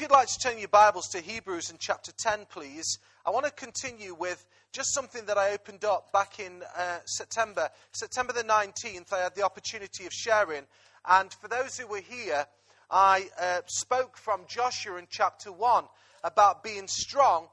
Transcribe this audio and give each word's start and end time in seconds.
If 0.00 0.04
you'd 0.04 0.12
like 0.12 0.28
to 0.28 0.38
turn 0.38 0.58
your 0.58 0.68
Bibles 0.68 1.08
to 1.08 1.20
Hebrews 1.20 1.68
in 1.68 1.76
chapter 1.78 2.10
10, 2.16 2.46
please, 2.50 2.98
I 3.26 3.28
want 3.28 3.44
to 3.44 3.52
continue 3.52 4.14
with 4.14 4.46
just 4.72 4.94
something 4.94 5.26
that 5.26 5.36
I 5.36 5.50
opened 5.50 5.84
up 5.84 6.10
back 6.10 6.40
in 6.40 6.62
uh, 6.74 7.00
September. 7.04 7.68
September 7.92 8.32
the 8.32 8.42
19th, 8.42 9.12
I 9.12 9.18
had 9.18 9.34
the 9.34 9.44
opportunity 9.44 10.06
of 10.06 10.12
sharing. 10.14 10.62
And 11.06 11.30
for 11.34 11.48
those 11.48 11.76
who 11.76 11.86
were 11.86 12.00
here, 12.00 12.46
I 12.90 13.28
uh, 13.38 13.60
spoke 13.66 14.16
from 14.16 14.46
Joshua 14.48 14.96
in 14.96 15.06
chapter 15.10 15.52
1 15.52 15.84
about 16.24 16.64
being 16.64 16.88
strong 16.88 17.48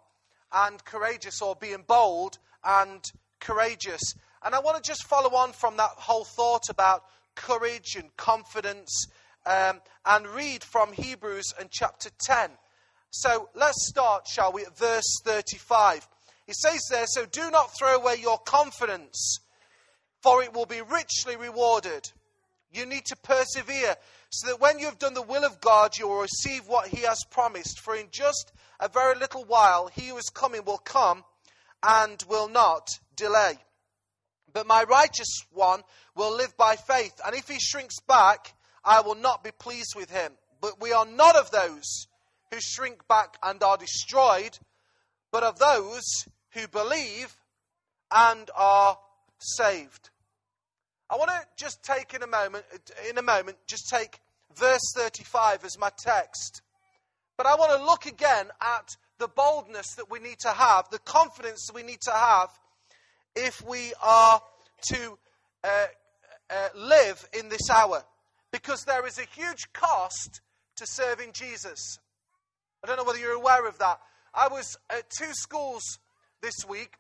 and 0.54 0.82
courageous, 0.86 1.42
or 1.42 1.54
being 1.54 1.84
bold 1.86 2.38
and 2.64 3.04
courageous. 3.42 4.14
And 4.42 4.56
I 4.56 4.60
want 4.60 4.82
to 4.82 4.90
just 4.90 5.04
follow 5.04 5.36
on 5.36 5.52
from 5.52 5.76
that 5.76 5.92
whole 5.98 6.24
thought 6.24 6.70
about 6.70 7.04
courage 7.36 7.98
and 7.98 8.16
confidence 8.16 9.08
um, 9.48 9.82
and 10.06 10.28
read 10.28 10.64
from 10.64 10.92
Hebrews 10.92 11.54
and 11.60 11.70
chapter 11.72 12.10
10. 12.20 12.50
So 13.10 13.50
let's 13.56 13.88
start, 13.88 14.28
shall 14.28 14.52
we, 14.52 14.64
at 14.64 14.78
verse 14.78 15.22
35. 15.24 16.08
He 16.46 16.54
says 16.54 16.82
there, 16.92 17.06
So 17.08 17.26
do 17.26 17.50
not 17.50 17.72
throw 17.78 17.96
away 17.96 18.16
your 18.22 18.38
confidence, 18.38 19.40
for 20.22 20.44
it 20.44 20.54
will 20.54 20.66
be 20.66 20.82
richly 20.82 21.38
rewarded. 21.38 22.12
You 22.72 22.86
need 22.86 23.06
to 23.06 23.16
persevere 23.16 23.96
so 24.30 24.48
that 24.48 24.60
when 24.60 24.80
you 24.80 24.86
have 24.86 25.00
done 25.00 25.14
the 25.14 25.22
will 25.22 25.46
of 25.46 25.62
God, 25.62 25.98
you 25.98 26.08
will 26.08 26.22
receive 26.22 26.68
what 26.68 26.90
He 26.90 27.02
has 27.02 27.24
promised. 27.32 27.80
For 27.80 27.96
in 27.96 28.08
just 28.12 28.52
a 28.80 28.90
very 28.90 29.16
little 29.16 29.46
while, 29.46 29.88
He 29.88 30.10
who 30.10 30.18
is 30.18 30.30
coming 30.34 30.66
will 30.66 30.78
come 30.78 31.24
and 31.82 32.22
will 32.28 32.50
not 32.50 32.90
delay. 33.16 33.58
But 34.54 34.68
my 34.68 34.84
righteous 34.84 35.46
one 35.52 35.82
will 36.16 36.36
live 36.36 36.56
by 36.58 36.76
faith, 36.76 37.20
and 37.26 37.36
if 37.36 37.48
he 37.48 37.60
shrinks 37.60 38.00
back, 38.08 38.54
I 38.88 39.02
will 39.02 39.16
not 39.16 39.44
be 39.44 39.52
pleased 39.52 39.96
with 39.96 40.10
him. 40.10 40.32
But 40.62 40.82
we 40.82 40.94
are 40.94 41.06
not 41.06 41.36
of 41.36 41.52
those 41.52 42.08
who 42.52 42.58
shrink 42.60 43.06
back 43.08 43.38
and 43.44 43.62
are 43.62 43.78
destroyed, 43.78 44.58
but 45.32 45.44
of 45.44 45.60
those 45.60 46.26
who 46.52 46.68
believe 46.70 47.36
and 48.10 48.50
are 48.56 48.98
saved. 49.40 50.10
I 51.10 51.18
want 51.18 51.30
to 51.30 51.46
just 51.58 51.84
take 51.84 52.14
in 52.14 52.24
a 52.24 52.28
moment, 52.28 52.66
in 53.10 53.18
a 53.18 53.22
moment, 53.22 53.58
just 53.68 53.90
take 53.90 54.20
verse 54.56 54.94
35 54.96 55.66
as 55.66 55.78
my 55.78 55.92
text. 55.98 56.62
But 57.36 57.46
I 57.46 57.56
want 57.56 57.78
to 57.78 57.86
look 57.86 58.06
again 58.06 58.48
at 58.62 58.96
the 59.20 59.28
boldness 59.28 59.96
that 59.96 60.10
we 60.10 60.20
need 60.20 60.40
to 60.40 60.50
have, 60.50 60.90
the 60.90 61.00
confidence 61.00 61.68
that 61.68 61.76
we 61.76 61.84
need 61.84 62.02
to 62.02 62.12
have 62.12 62.50
if 63.36 63.62
we 63.68 63.94
are 64.02 64.42
to 64.94 65.18
uh, 65.64 65.86
uh, 66.50 66.68
live 66.76 67.28
in 67.38 67.50
this 67.50 67.70
hour. 67.70 68.04
Because 68.52 68.84
there 68.86 69.06
is 69.06 69.18
a 69.18 69.26
huge 69.36 69.72
cost 69.74 70.42
to 70.78 70.86
serving 70.86 71.34
Jesus. 71.34 72.00
I 72.84 72.88
don't 72.88 72.98
know 72.98 73.04
whether 73.04 73.20
you're 73.20 73.32
aware 73.34 73.68
of 73.68 73.78
that. 73.80 74.00
I 74.34 74.48
was 74.48 74.78
at 74.90 75.10
two 75.10 75.34
schools 75.34 75.84
this 76.42 76.56
week. 76.68 76.94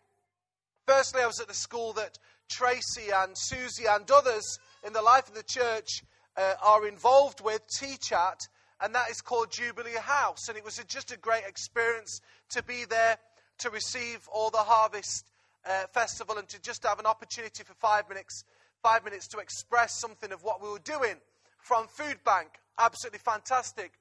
Firstly, 0.88 1.22
I 1.22 1.28
was 1.28 1.40
at 1.40 1.48
the 1.48 1.54
school 1.54 1.94
that 1.94 2.18
Tracy 2.50 3.10
and 3.16 3.32
Susie 3.36 3.86
and 3.88 4.10
others 4.10 4.60
in 4.86 4.94
the 4.94 5.02
life 5.02 5.28
of 5.28 5.36
the 5.36 5.44
church 5.44 6.04
uh, 6.36 6.54
are 6.64 6.88
involved 6.88 7.42
with, 7.42 7.62
Teach 7.80 8.12
at, 8.12 8.48
and 8.82 8.94
that 8.96 9.10
is 9.10 9.22
called 9.22 9.52
Jubilee 9.52 9.92
House. 10.00 10.48
And 10.48 10.58
it 10.58 10.64
was 10.64 10.80
a, 10.80 10.86
just 10.86 11.12
a 11.12 11.18
great 11.18 11.44
experience 11.48 12.22
to 12.50 12.64
be 12.64 12.86
there 12.86 13.18
to 13.60 13.70
receive 13.70 14.28
all 14.32 14.50
the 14.50 14.58
harvest 14.58 15.26
uh, 15.66 15.86
festival 15.94 16.38
and 16.38 16.48
to 16.50 16.62
just 16.62 16.84
have 16.84 17.00
an 17.00 17.06
opportunity 17.06 17.64
for 17.64 17.74
five 17.76 18.08
minutes, 18.08 18.44
five 18.82 19.04
minutes 19.04 19.28
to 19.30 19.40
express 19.40 20.00
something 20.00 20.32
of 20.32 20.44
what 20.44 20.62
we 20.62 20.70
were 20.70 20.80
doing 20.80 21.16
from 21.68 21.88
Food 21.88 22.18
Bank. 22.24 22.48
Absolutely 22.80 23.20
fantastic. 23.20 23.92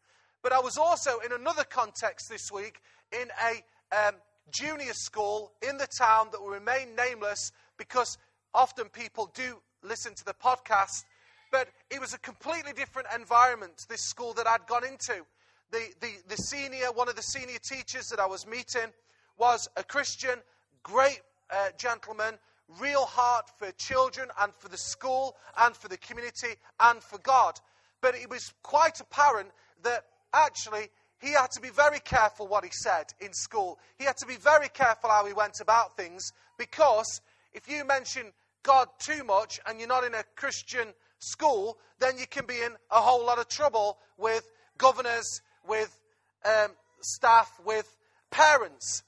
But 0.42 0.53
I 0.53 0.61
was 0.61 0.78
also 0.78 1.19
in 1.25 1.33
another 1.33 1.64
context 1.64 2.28
this 2.31 2.53
week 2.53 2.81
in 3.12 3.28
a 3.45 4.06
um, 4.09 4.14
junior 4.53 4.92
school 4.92 5.50
in 5.69 5.77
the 5.77 5.89
town 5.98 6.28
that 6.31 6.41
will 6.41 6.50
remain 6.50 6.94
nameless 6.94 7.50
because 7.77 8.19
often 8.55 8.89
people 8.89 9.31
do 9.34 9.56
listen 9.82 10.15
to 10.15 10.25
the 10.25 10.34
podcast. 10.34 11.05
But 11.50 11.69
it 11.91 12.00
was 12.00 12.15
a 12.15 12.19
completely 12.19 12.72
different 12.72 13.09
environment, 13.15 13.87
this 13.88 14.03
school 14.03 14.32
that 14.34 14.47
I'd 14.47 14.66
gone 14.69 14.84
into. 14.84 15.25
The, 15.72 15.81
the, 16.00 16.10
the 16.28 16.37
senior, 16.37 16.93
one 16.94 17.09
of 17.09 17.16
the 17.16 17.22
senior 17.22 17.59
teachers 17.69 18.06
that 18.09 18.21
I 18.21 18.26
was 18.26 18.47
meeting 18.47 18.93
was 19.38 19.69
a 19.76 19.82
Christian, 19.82 20.38
great 20.84 21.21
uh, 21.50 21.71
gentleman, 21.78 22.34
real 22.81 23.04
heart 23.04 23.50
for 23.59 23.71
children 23.72 24.28
and 24.41 24.53
for 24.54 24.69
the 24.69 24.78
school 24.78 25.37
and 25.59 25.77
for 25.77 25.88
the 25.88 25.97
community 25.97 26.54
and 26.81 27.03
for 27.03 27.19
God. 27.19 27.59
But 28.00 28.15
it 28.15 28.28
was 28.28 28.53
quite 28.62 29.00
apparent 29.00 29.50
that 29.82 30.04
actually 30.32 30.88
he 31.21 31.32
had 31.32 31.50
to 31.53 31.60
be 31.60 31.71
very 31.71 32.00
careful 32.00 32.47
what 32.47 32.65
he 32.65 32.71
said 32.72 33.06
in 33.21 33.32
school. 33.32 33.78
He 33.99 34.05
had 34.05 34.16
to 34.19 34.26
be 34.26 34.37
very 34.37 34.69
careful 34.69 35.10
how 35.10 35.26
he 35.26 35.32
went 35.32 35.60
about 35.60 35.97
things 35.97 36.32
because 36.59 37.21
if 37.55 37.69
you 37.69 37.84
mention 37.84 38.32
God 38.62 38.88
too 38.99 39.25
much 39.25 39.60
and 39.66 39.78
you're 39.78 39.88
not 39.88 40.05
in 40.05 40.15
a 40.15 40.25
Christian 40.34 40.88
school, 41.19 41.78
then 41.99 42.19
you 42.19 42.26
can 42.26 42.47
be 42.47 42.60
in 42.60 42.72
a 42.91 43.00
whole 43.00 43.25
lot 43.25 43.38
of 43.38 43.49
trouble 43.49 43.99
with 44.19 44.53
governors, 44.76 45.41
with 45.66 45.99
um, 46.44 46.72
staff, 47.00 47.50
with 47.65 47.97
parents. 48.31 49.03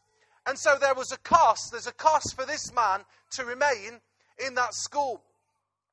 And 0.46 0.58
so 0.58 0.76
there 0.80 0.94
was 0.94 1.12
a 1.12 1.18
cost. 1.18 1.72
There's 1.72 1.86
a 1.86 1.92
cost 1.92 2.34
for 2.34 2.46
this 2.46 2.72
man 2.74 3.00
to 3.32 3.44
remain 3.44 4.00
in 4.44 4.54
that 4.54 4.74
school. 4.74 5.22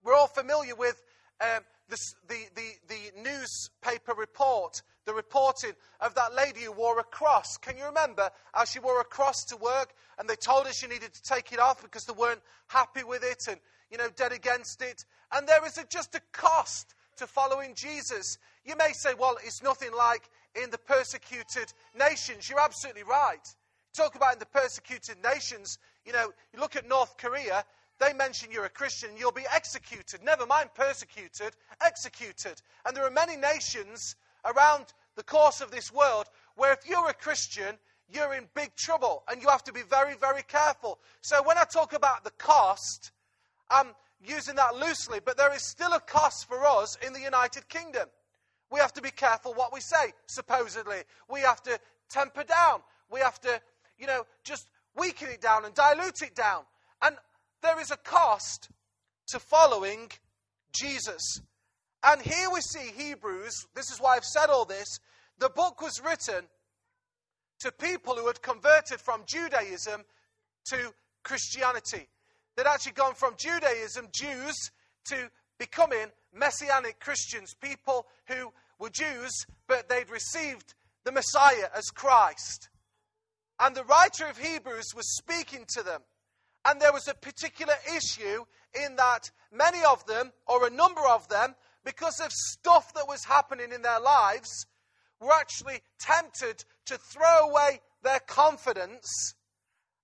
We're 0.03 0.16
all 0.16 0.28
familiar 0.28 0.75
with 0.75 1.01
um, 1.41 1.63
the, 1.90 1.97
the, 2.28 2.38
the, 2.56 2.69
the 2.88 3.22
newspaper 3.22 4.13
report, 4.13 4.81
the 5.06 5.13
reporting 5.13 5.74
of 6.01 6.16
that 6.16 6.34
lady 6.34 6.62
who 6.62 6.72
wore 6.72 7.00
a 7.00 7.03
cross. 7.03 7.57
Can 7.57 7.78
you 7.78 7.85
remember 7.85 8.29
how 8.53 8.66
she 8.66 8.79
wore 8.79 9.01
a 9.01 9.06
cross 9.06 9.44
to 9.45 9.57
work 9.57 9.94
and 10.18 10.29
they 10.29 10.35
told 10.35 10.68
her 10.68 10.74
she 10.74 10.88
needed 10.88 11.13
to 11.13 11.24
take 11.24 11.51
it 11.51 11.59
off 11.59 11.81
because 11.81 12.06
they 12.06 12.13
weren't 12.13 12.41
happy 12.68 13.03
with 13.03 13.24
it 13.24 13.44
and, 13.50 13.59
you 13.91 13.97
know, 13.97 14.09
dead 14.16 14.31
against 14.31 14.81
it? 14.81 15.06
And 15.31 15.47
there 15.47 15.66
is 15.66 15.78
a, 15.78 15.85
just 15.85 16.16
a 16.16 16.22
cost 16.31 16.94
to 17.18 17.28
following 17.28 17.74
Jesus. 17.75 18.38
You 18.66 18.75
may 18.78 18.91
say, 18.94 19.12
well, 19.18 19.38
it's 19.44 19.63
nothing 19.63 19.91
like 19.95 20.29
in 20.62 20.69
the 20.69 20.78
persecuted 20.78 21.72
nations. 21.97 22.50
You're 22.50 22.59
absolutely 22.59 23.03
right. 23.03 23.45
Talk 23.94 24.16
about 24.16 24.34
in 24.34 24.40
the 24.40 24.45
persecuted 24.45 25.18
nations, 25.24 25.78
you 26.06 26.14
know, 26.14 26.32
you 26.54 26.60
look 26.60 26.76
at 26.76 26.88
North 26.88 27.18
Korea, 27.18 27.66
they 28.00 28.14
mention 28.14 28.52
you're 28.52 28.66
a 28.66 28.70
Christian, 28.70 29.12
you'll 29.18 29.32
be 29.32 29.46
executed. 29.54 30.22
Never 30.24 30.46
mind 30.46 30.70
persecuted, 30.76 31.56
executed. 31.82 32.62
And 32.86 32.96
there 32.96 33.06
are 33.06 33.12
many 33.12 33.36
nations 33.36 34.16
around 34.44 34.86
the 35.16 35.24
course 35.24 35.62
of 35.62 35.72
this 35.72 35.92
world 35.92 36.26
where 36.56 36.74
if 36.74 36.88
you're 36.88 37.10
a 37.10 37.14
Christian, 37.14 37.78
you're 38.10 38.34
in 38.34 38.48
big 38.54 38.76
trouble 38.76 39.24
and 39.30 39.42
you 39.42 39.48
have 39.48 39.64
to 39.64 39.74
be 39.74 39.82
very, 39.82 40.16
very 40.16 40.44
careful. 40.44 41.00
So 41.22 41.42
when 41.44 41.58
I 41.58 41.64
talk 41.64 41.94
about 41.94 42.24
the 42.24 42.32
cost, 42.32 43.12
I'm 43.72 43.96
using 44.24 44.56
that 44.56 44.76
loosely, 44.76 45.20
but 45.24 45.38
there 45.38 45.54
is 45.54 45.68
still 45.68 45.94
a 45.94 46.00
cost 46.00 46.48
for 46.48 46.66
us 46.66 46.98
in 47.06 47.14
the 47.14 47.22
United 47.22 47.68
Kingdom. 47.70 48.08
We 48.72 48.80
have 48.80 48.94
to 48.94 49.02
be 49.02 49.12
careful 49.12 49.54
what 49.54 49.74
we 49.74 49.80
say, 49.80 50.14
supposedly. 50.28 50.98
We 51.30 51.40
have 51.42 51.64
to 51.64 51.80
temper 52.10 52.44
down. 52.44 52.82
We 53.10 53.22
have 53.22 53.40
to 53.42 53.62
you 53.98 54.08
know, 54.08 54.26
just 54.44 54.68
weaken 54.95 55.29
it 55.29 55.41
down 55.41 55.66
and 55.66 55.73
dilute 55.73 56.22
it 56.22 56.35
down. 56.35 56.63
And 57.01 57.16
there 57.61 57.79
is 57.79 57.91
a 57.91 57.97
cost 57.97 58.69
to 59.28 59.39
following 59.39 60.11
Jesus. 60.72 61.41
And 62.03 62.22
here 62.22 62.50
we 62.51 62.61
see 62.61 62.91
Hebrews, 62.95 63.66
this 63.73 63.89
is 63.91 64.00
why 64.00 64.16
I've 64.16 64.25
said 64.25 64.50
all 64.50 64.66
this. 64.66 65.00
The 65.39 65.50
book 65.50 65.81
was 65.81 66.01
written 66.03 66.45
to 67.59 67.72
people 67.72 68.16
who 68.16 68.28
had 68.28 68.41
converted 68.41 69.00
from 69.00 69.23
Judaism 69.25 70.03
to 70.69 70.94
Christianity. 71.23 72.07
They'd 72.56 72.67
actually 72.67 72.94
gone 72.94 73.16
from 73.16 73.35
Judaism, 73.38 74.07
Jews, 74.13 74.56
to 75.06 75.29
becoming 75.57 76.07
Messianic 76.33 77.00
Christians, 77.00 77.56
people 77.59 78.06
who 78.27 78.51
were 78.79 78.89
Jews, 78.89 79.31
but 79.67 79.89
they'd 79.89 80.09
received 80.09 80.73
the 81.03 81.12
Messiah 81.12 81.69
as 81.75 81.85
Christ. 81.85 82.69
And 83.60 83.75
the 83.75 83.84
writer 83.86 84.25
of 84.28 84.38
Hebrews 84.38 84.94
was 84.96 85.16
speaking 85.16 85.66
to 85.75 85.84
them. 85.84 86.02
And 86.66 86.81
there 86.81 86.94
was 86.94 87.07
a 87.07 87.13
particular 87.13 87.75
issue 87.96 88.44
in 88.74 88.96
that 88.96 89.31
many 89.52 89.84
of 89.84 90.06
them, 90.06 90.34
or 90.48 90.66
a 90.66 90.72
number 90.72 91.06
of 91.07 91.28
them, 91.30 91.56
because 91.84 92.19
of 92.19 92.31
stuff 92.31 92.94
that 92.96 93.07
was 93.07 93.24
happening 93.24 93.72
in 93.72 93.81
their 93.84 94.00
lives, 94.00 94.66
were 95.19 95.31
actually 95.31 95.81
tempted 96.00 96.63
to 96.86 96.98
throw 96.98 97.50
away 97.50 97.81
their 98.04 98.19
confidence 98.19 99.36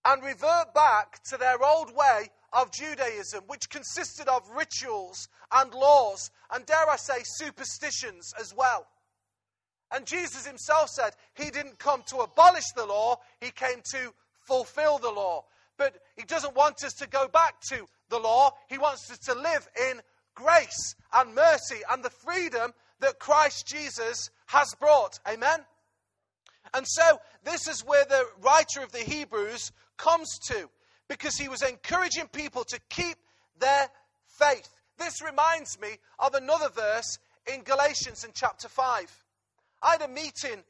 and 0.05 0.23
revert 0.23 0.73
back 0.73 1.23
to 1.23 1.37
their 1.37 1.63
old 1.63 1.95
way 1.95 2.29
of 2.53 2.71
Judaism, 2.71 3.43
which 3.47 3.69
consisted 3.69 4.27
of 4.27 4.49
rituals 4.55 5.27
and 5.51 5.73
laws, 5.73 6.31
and 6.51 6.65
dare 6.65 6.89
I 6.89 6.95
say, 6.95 7.21
superstitions 7.23 8.33
as 8.39 8.53
well. 8.55 8.87
And 9.93 10.05
Jesus 10.05 10.45
himself 10.45 10.89
said 10.89 11.11
he 11.35 11.51
didn't 11.51 11.79
come 11.79 12.03
to 12.07 12.17
abolish 12.17 12.69
the 12.75 12.85
law, 12.85 13.17
he 13.39 13.51
came 13.51 13.81
to 13.91 14.13
fulfill 14.47 14.97
the 14.97 15.09
law. 15.09 15.45
But 15.77 15.95
he 16.15 16.23
doesn't 16.23 16.55
want 16.55 16.83
us 16.83 16.93
to 16.95 17.07
go 17.07 17.27
back 17.27 17.59
to 17.69 17.85
the 18.09 18.19
law, 18.19 18.51
he 18.69 18.77
wants 18.77 19.09
us 19.11 19.17
to 19.19 19.33
live 19.33 19.67
in 19.89 20.01
grace 20.35 20.95
and 21.13 21.35
mercy 21.35 21.81
and 21.89 22.03
the 22.03 22.09
freedom 22.09 22.73
that 22.99 23.19
Christ 23.19 23.67
Jesus 23.67 24.29
has 24.47 24.73
brought. 24.79 25.19
Amen? 25.27 25.59
And 26.73 26.85
so, 26.87 27.19
this 27.43 27.67
is 27.67 27.83
where 27.85 28.05
the 28.05 28.25
writer 28.41 28.81
of 28.83 28.91
the 28.91 28.99
Hebrews 28.99 29.71
comes 29.97 30.29
to, 30.47 30.69
because 31.09 31.35
he 31.35 31.49
was 31.49 31.61
encouraging 31.61 32.27
people 32.27 32.63
to 32.65 32.79
keep 32.89 33.17
their 33.59 33.89
faith. 34.39 34.69
This 34.97 35.21
reminds 35.21 35.79
me 35.79 35.89
of 36.19 36.33
another 36.33 36.69
verse 36.69 37.17
in 37.51 37.63
Galatians 37.63 38.23
in 38.23 38.31
chapter 38.33 38.69
5. 38.69 39.23
I 39.81 39.91
had 39.91 40.01
a 40.01 40.07
meeting 40.07 40.63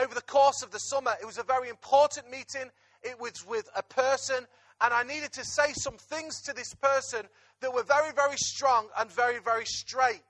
over 0.00 0.14
the 0.14 0.22
course 0.22 0.62
of 0.62 0.70
the 0.70 0.78
summer. 0.78 1.12
It 1.20 1.26
was 1.26 1.38
a 1.38 1.42
very 1.42 1.68
important 1.68 2.30
meeting. 2.30 2.70
It 3.02 3.18
was 3.20 3.46
with 3.46 3.68
a 3.76 3.82
person, 3.82 4.46
and 4.80 4.94
I 4.94 5.02
needed 5.02 5.32
to 5.32 5.44
say 5.44 5.72
some 5.72 5.96
things 5.96 6.42
to 6.42 6.52
this 6.52 6.74
person 6.74 7.26
that 7.60 7.72
were 7.72 7.82
very, 7.82 8.12
very 8.12 8.36
strong 8.36 8.88
and 8.98 9.10
very, 9.10 9.38
very 9.38 9.64
straight. 9.64 10.20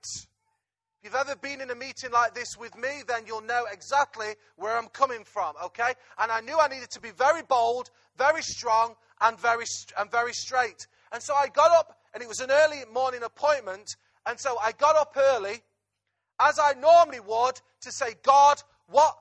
If 1.00 1.04
you've 1.04 1.14
ever 1.14 1.36
been 1.36 1.60
in 1.60 1.70
a 1.70 1.74
meeting 1.74 2.10
like 2.12 2.34
this 2.34 2.56
with 2.58 2.76
me, 2.76 3.02
then 3.06 3.24
you'll 3.26 3.40
know 3.40 3.64
exactly 3.72 4.34
where 4.56 4.76
I'm 4.76 4.88
coming 4.88 5.24
from, 5.24 5.54
okay? 5.64 5.92
And 6.18 6.32
I 6.32 6.40
knew 6.40 6.58
I 6.58 6.68
needed 6.68 6.90
to 6.90 7.00
be 7.00 7.10
very 7.10 7.42
bold, 7.42 7.90
very 8.16 8.42
strong, 8.42 8.96
and 9.20 9.38
very, 9.38 9.64
and 9.98 10.10
very 10.10 10.32
straight. 10.32 10.86
And 11.12 11.22
so 11.22 11.34
I 11.34 11.48
got 11.48 11.70
up, 11.70 11.98
and 12.12 12.22
it 12.22 12.28
was 12.28 12.40
an 12.40 12.50
early 12.50 12.82
morning 12.92 13.22
appointment, 13.22 13.96
and 14.26 14.38
so 14.38 14.58
I 14.62 14.72
got 14.72 14.96
up 14.96 15.16
early, 15.16 15.62
as 16.40 16.58
I 16.58 16.74
normally 16.74 17.20
would, 17.20 17.60
to 17.82 17.92
say, 17.92 18.14
God, 18.22 18.62
what, 18.88 19.16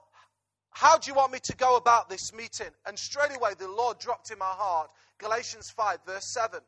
how 0.72 0.98
do 0.98 1.10
you 1.10 1.16
want 1.16 1.31
me 1.31 1.40
to 1.44 1.56
go 1.56 1.75
about 1.75 2.10
this 2.10 2.34
meeting? 2.34 2.72
And 2.86 2.98
straight 2.98 3.36
away, 3.36 3.52
the 3.58 3.68
Lord 3.68 4.00
dropped 4.00 4.31
in 4.31 4.38
my 4.38 4.46
heart 4.46 4.90
Galatians 5.18 5.69
5, 5.75 6.00
verse 6.06 6.34
7. 6.34 6.60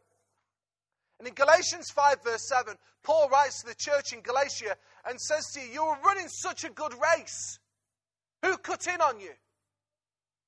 And 1.19 1.28
in 1.28 1.34
Galatians 1.34 1.92
5, 1.92 2.24
verse 2.24 2.48
7, 2.48 2.75
Paul 3.04 3.30
writes 3.30 3.62
to 3.62 3.68
the 3.68 3.75
church 3.75 4.13
in 4.13 4.22
Galatia 4.22 4.75
and 5.07 5.19
says 5.19 5.46
to 5.54 5.60
you, 5.60 5.68
You 5.68 5.84
are 5.84 6.00
running 6.04 6.28
such 6.28 6.63
a 6.63 6.69
good 6.69 6.94
race. 6.94 7.60
Who 8.44 8.57
cut 8.57 8.88
in 8.88 9.01
on 9.01 9.19
you? 9.19 9.31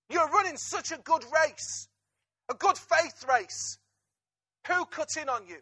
You're 0.09 0.30
running 0.30 0.57
such 0.57 0.92
a 0.92 0.98
good 0.98 1.24
race, 1.24 1.88
a 2.50 2.53
good 2.53 2.77
faith 2.77 3.25
race. 3.30 3.77
Who 4.68 4.86
cut 4.86 5.09
in 5.21 5.30
on 5.30 5.48
you? 5.48 5.57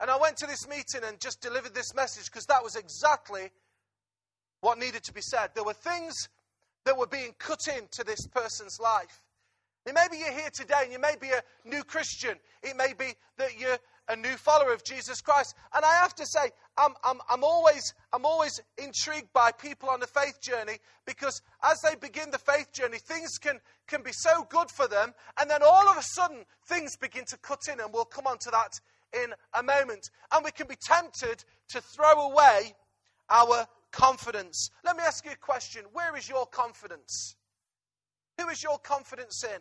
And 0.00 0.10
I 0.10 0.16
went 0.16 0.36
to 0.38 0.46
this 0.46 0.68
meeting 0.68 1.02
and 1.04 1.20
just 1.20 1.40
delivered 1.40 1.74
this 1.74 1.94
message 1.94 2.26
because 2.26 2.46
that 2.46 2.62
was 2.62 2.76
exactly 2.76 3.50
what 4.60 4.78
needed 4.78 5.02
to 5.04 5.12
be 5.12 5.20
said. 5.20 5.50
There 5.54 5.64
were 5.64 5.74
things 5.74 6.28
that 6.84 6.96
were 6.96 7.06
being 7.06 7.34
cut 7.38 7.68
into 7.68 8.04
this 8.04 8.26
person's 8.26 8.78
life. 8.80 9.22
It 9.84 9.94
may 9.94 10.06
be 10.10 10.18
you're 10.18 10.32
here 10.32 10.50
today 10.52 10.82
and 10.82 10.92
you 10.92 11.00
may 11.00 11.14
be 11.20 11.28
a 11.28 11.42
new 11.68 11.82
Christian. 11.82 12.36
It 12.62 12.76
may 12.76 12.92
be 12.96 13.14
that 13.38 13.58
you're 13.58 13.78
a 14.08 14.16
new 14.16 14.36
follower 14.36 14.72
of 14.72 14.84
Jesus 14.84 15.20
Christ. 15.20 15.54
And 15.74 15.84
I 15.84 15.94
have 15.94 16.14
to 16.16 16.26
say, 16.26 16.50
I'm, 16.76 16.92
I'm, 17.04 17.18
I'm, 17.28 17.42
always, 17.42 17.94
I'm 18.12 18.24
always 18.24 18.60
intrigued 18.78 19.32
by 19.32 19.52
people 19.52 19.90
on 19.90 20.00
the 20.00 20.06
faith 20.06 20.40
journey 20.40 20.78
because 21.06 21.42
as 21.64 21.80
they 21.80 21.96
begin 21.96 22.30
the 22.30 22.38
faith 22.38 22.72
journey, 22.72 22.98
things 22.98 23.38
can, 23.38 23.60
can 23.88 24.02
be 24.02 24.12
so 24.12 24.46
good 24.48 24.70
for 24.70 24.86
them. 24.86 25.14
And 25.40 25.50
then 25.50 25.62
all 25.62 25.88
of 25.88 25.96
a 25.96 26.02
sudden, 26.02 26.44
things 26.66 26.96
begin 26.96 27.24
to 27.26 27.36
cut 27.38 27.60
in. 27.72 27.80
And 27.80 27.92
we'll 27.92 28.04
come 28.04 28.26
on 28.26 28.38
to 28.38 28.50
that 28.52 28.78
in 29.14 29.32
a 29.54 29.62
moment. 29.62 30.10
And 30.32 30.44
we 30.44 30.50
can 30.50 30.66
be 30.66 30.76
tempted 30.76 31.44
to 31.70 31.80
throw 31.80 32.30
away 32.30 32.74
our 33.30 33.66
confidence. 33.90 34.70
Let 34.84 34.96
me 34.96 35.02
ask 35.02 35.24
you 35.24 35.32
a 35.32 35.36
question 35.36 35.84
Where 35.92 36.16
is 36.16 36.28
your 36.28 36.46
confidence? 36.46 37.36
Who 38.38 38.48
is 38.48 38.62
your 38.62 38.78
confidence 38.78 39.44
in? 39.44 39.60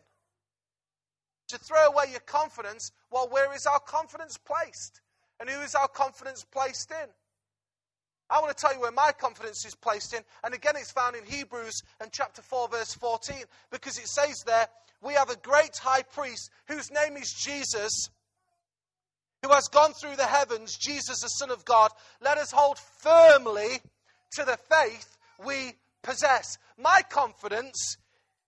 To 1.49 1.57
throw 1.57 1.87
away 1.87 2.05
your 2.11 2.21
confidence, 2.21 2.91
well, 3.11 3.27
where 3.29 3.53
is 3.53 3.65
our 3.65 3.79
confidence 3.79 4.37
placed? 4.37 5.01
And 5.39 5.49
who 5.49 5.59
is 5.61 5.75
our 5.75 5.87
confidence 5.87 6.45
placed 6.45 6.91
in? 6.91 7.09
I 8.29 8.39
want 8.39 8.55
to 8.55 8.61
tell 8.61 8.73
you 8.73 8.79
where 8.79 8.91
my 8.91 9.11
confidence 9.11 9.65
is 9.65 9.75
placed 9.75 10.13
in. 10.13 10.21
And 10.45 10.53
again, 10.53 10.75
it's 10.77 10.91
found 10.91 11.17
in 11.17 11.25
Hebrews 11.25 11.83
and 11.99 12.11
chapter 12.13 12.41
4, 12.41 12.69
verse 12.69 12.93
14, 12.93 13.43
because 13.71 13.97
it 13.97 14.07
says 14.07 14.43
there, 14.45 14.67
we 15.01 15.13
have 15.13 15.29
a 15.29 15.35
great 15.35 15.75
high 15.75 16.03
priest 16.03 16.49
whose 16.67 16.89
name 16.91 17.17
is 17.17 17.33
Jesus, 17.33 18.09
who 19.43 19.51
has 19.51 19.67
gone 19.67 19.93
through 19.93 20.15
the 20.15 20.25
heavens, 20.25 20.77
Jesus, 20.77 21.21
the 21.21 21.27
Son 21.27 21.49
of 21.49 21.65
God. 21.65 21.91
Let 22.21 22.37
us 22.37 22.51
hold 22.51 22.77
firmly 22.77 23.79
to 24.33 24.43
the 24.45 24.57
faith 24.69 25.17
we 25.43 25.73
possess. 26.03 26.57
My 26.77 27.01
confidence 27.09 27.97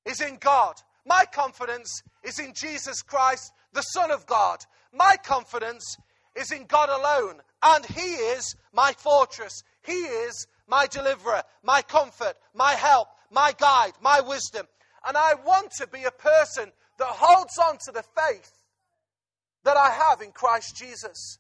is 0.06 0.22
in 0.22 0.38
God. 0.38 0.75
My 1.06 1.25
confidence 1.34 2.04
is 2.24 2.40
in 2.40 2.54
Jesus 2.54 3.01
Christ, 3.01 3.51
the 3.74 3.81
Son 3.81 4.12
of 4.12 4.25
God. 4.28 4.60
My 4.94 5.16
confidence 5.24 5.98
is 6.36 6.51
in 6.51 6.66
God 6.66 6.90
alone. 6.90 7.42
And 7.63 7.86
He 7.86 8.13
is 8.13 8.56
my 8.72 8.94
fortress. 8.94 9.63
He 9.84 9.94
is 9.94 10.48
my 10.68 10.86
deliverer, 10.88 11.42
my 11.63 11.81
comfort, 11.81 12.36
my 12.54 12.74
help, 12.74 13.07
my 13.31 13.54
guide, 13.57 13.94
my 14.01 14.22
wisdom. 14.22 14.68
And 15.07 15.18
I 15.18 15.34
want 15.46 15.72
to 15.80 15.88
be 15.88 16.04
a 16.04 16.12
person 16.12 16.72
that 17.00 17.07
holds 17.07 17.57
on 17.57 17.78
to 17.86 17.92
the 17.92 18.04
faith 18.04 18.62
that 19.63 19.77
I 19.77 19.89
have 19.89 20.21
in 20.21 20.31
Christ 20.31 20.75
Jesus. 20.75 21.38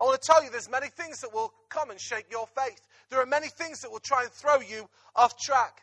I 0.00 0.04
want 0.04 0.20
to 0.20 0.26
tell 0.26 0.42
you 0.42 0.50
there's 0.50 0.70
many 0.70 0.88
things 0.88 1.20
that 1.20 1.34
will 1.34 1.52
come 1.68 1.90
and 1.90 2.00
shake 2.00 2.26
your 2.30 2.46
faith. 2.46 2.80
There 3.10 3.20
are 3.20 3.26
many 3.26 3.48
things 3.48 3.80
that 3.80 3.90
will 3.90 4.00
try 4.00 4.22
and 4.22 4.32
throw 4.32 4.60
you 4.60 4.88
off 5.14 5.38
track. 5.38 5.82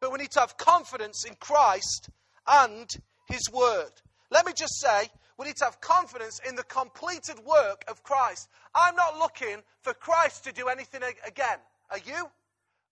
But 0.00 0.12
we 0.12 0.18
need 0.18 0.30
to 0.32 0.40
have 0.40 0.58
confidence 0.58 1.24
in 1.24 1.34
Christ 1.40 2.10
and 2.46 2.86
His 3.28 3.50
Word. 3.50 3.90
Let 4.30 4.44
me 4.44 4.52
just 4.54 4.78
say, 4.80 5.08
we 5.38 5.46
need 5.46 5.56
to 5.56 5.64
have 5.64 5.80
confidence 5.80 6.40
in 6.46 6.54
the 6.54 6.64
completed 6.64 7.38
work 7.46 7.84
of 7.88 8.02
Christ. 8.02 8.48
I'm 8.74 8.94
not 8.94 9.18
looking 9.18 9.62
for 9.82 9.94
Christ 9.94 10.44
to 10.44 10.52
do 10.52 10.68
anything 10.68 11.02
again. 11.26 11.58
Are 11.90 11.98
you? 12.04 12.28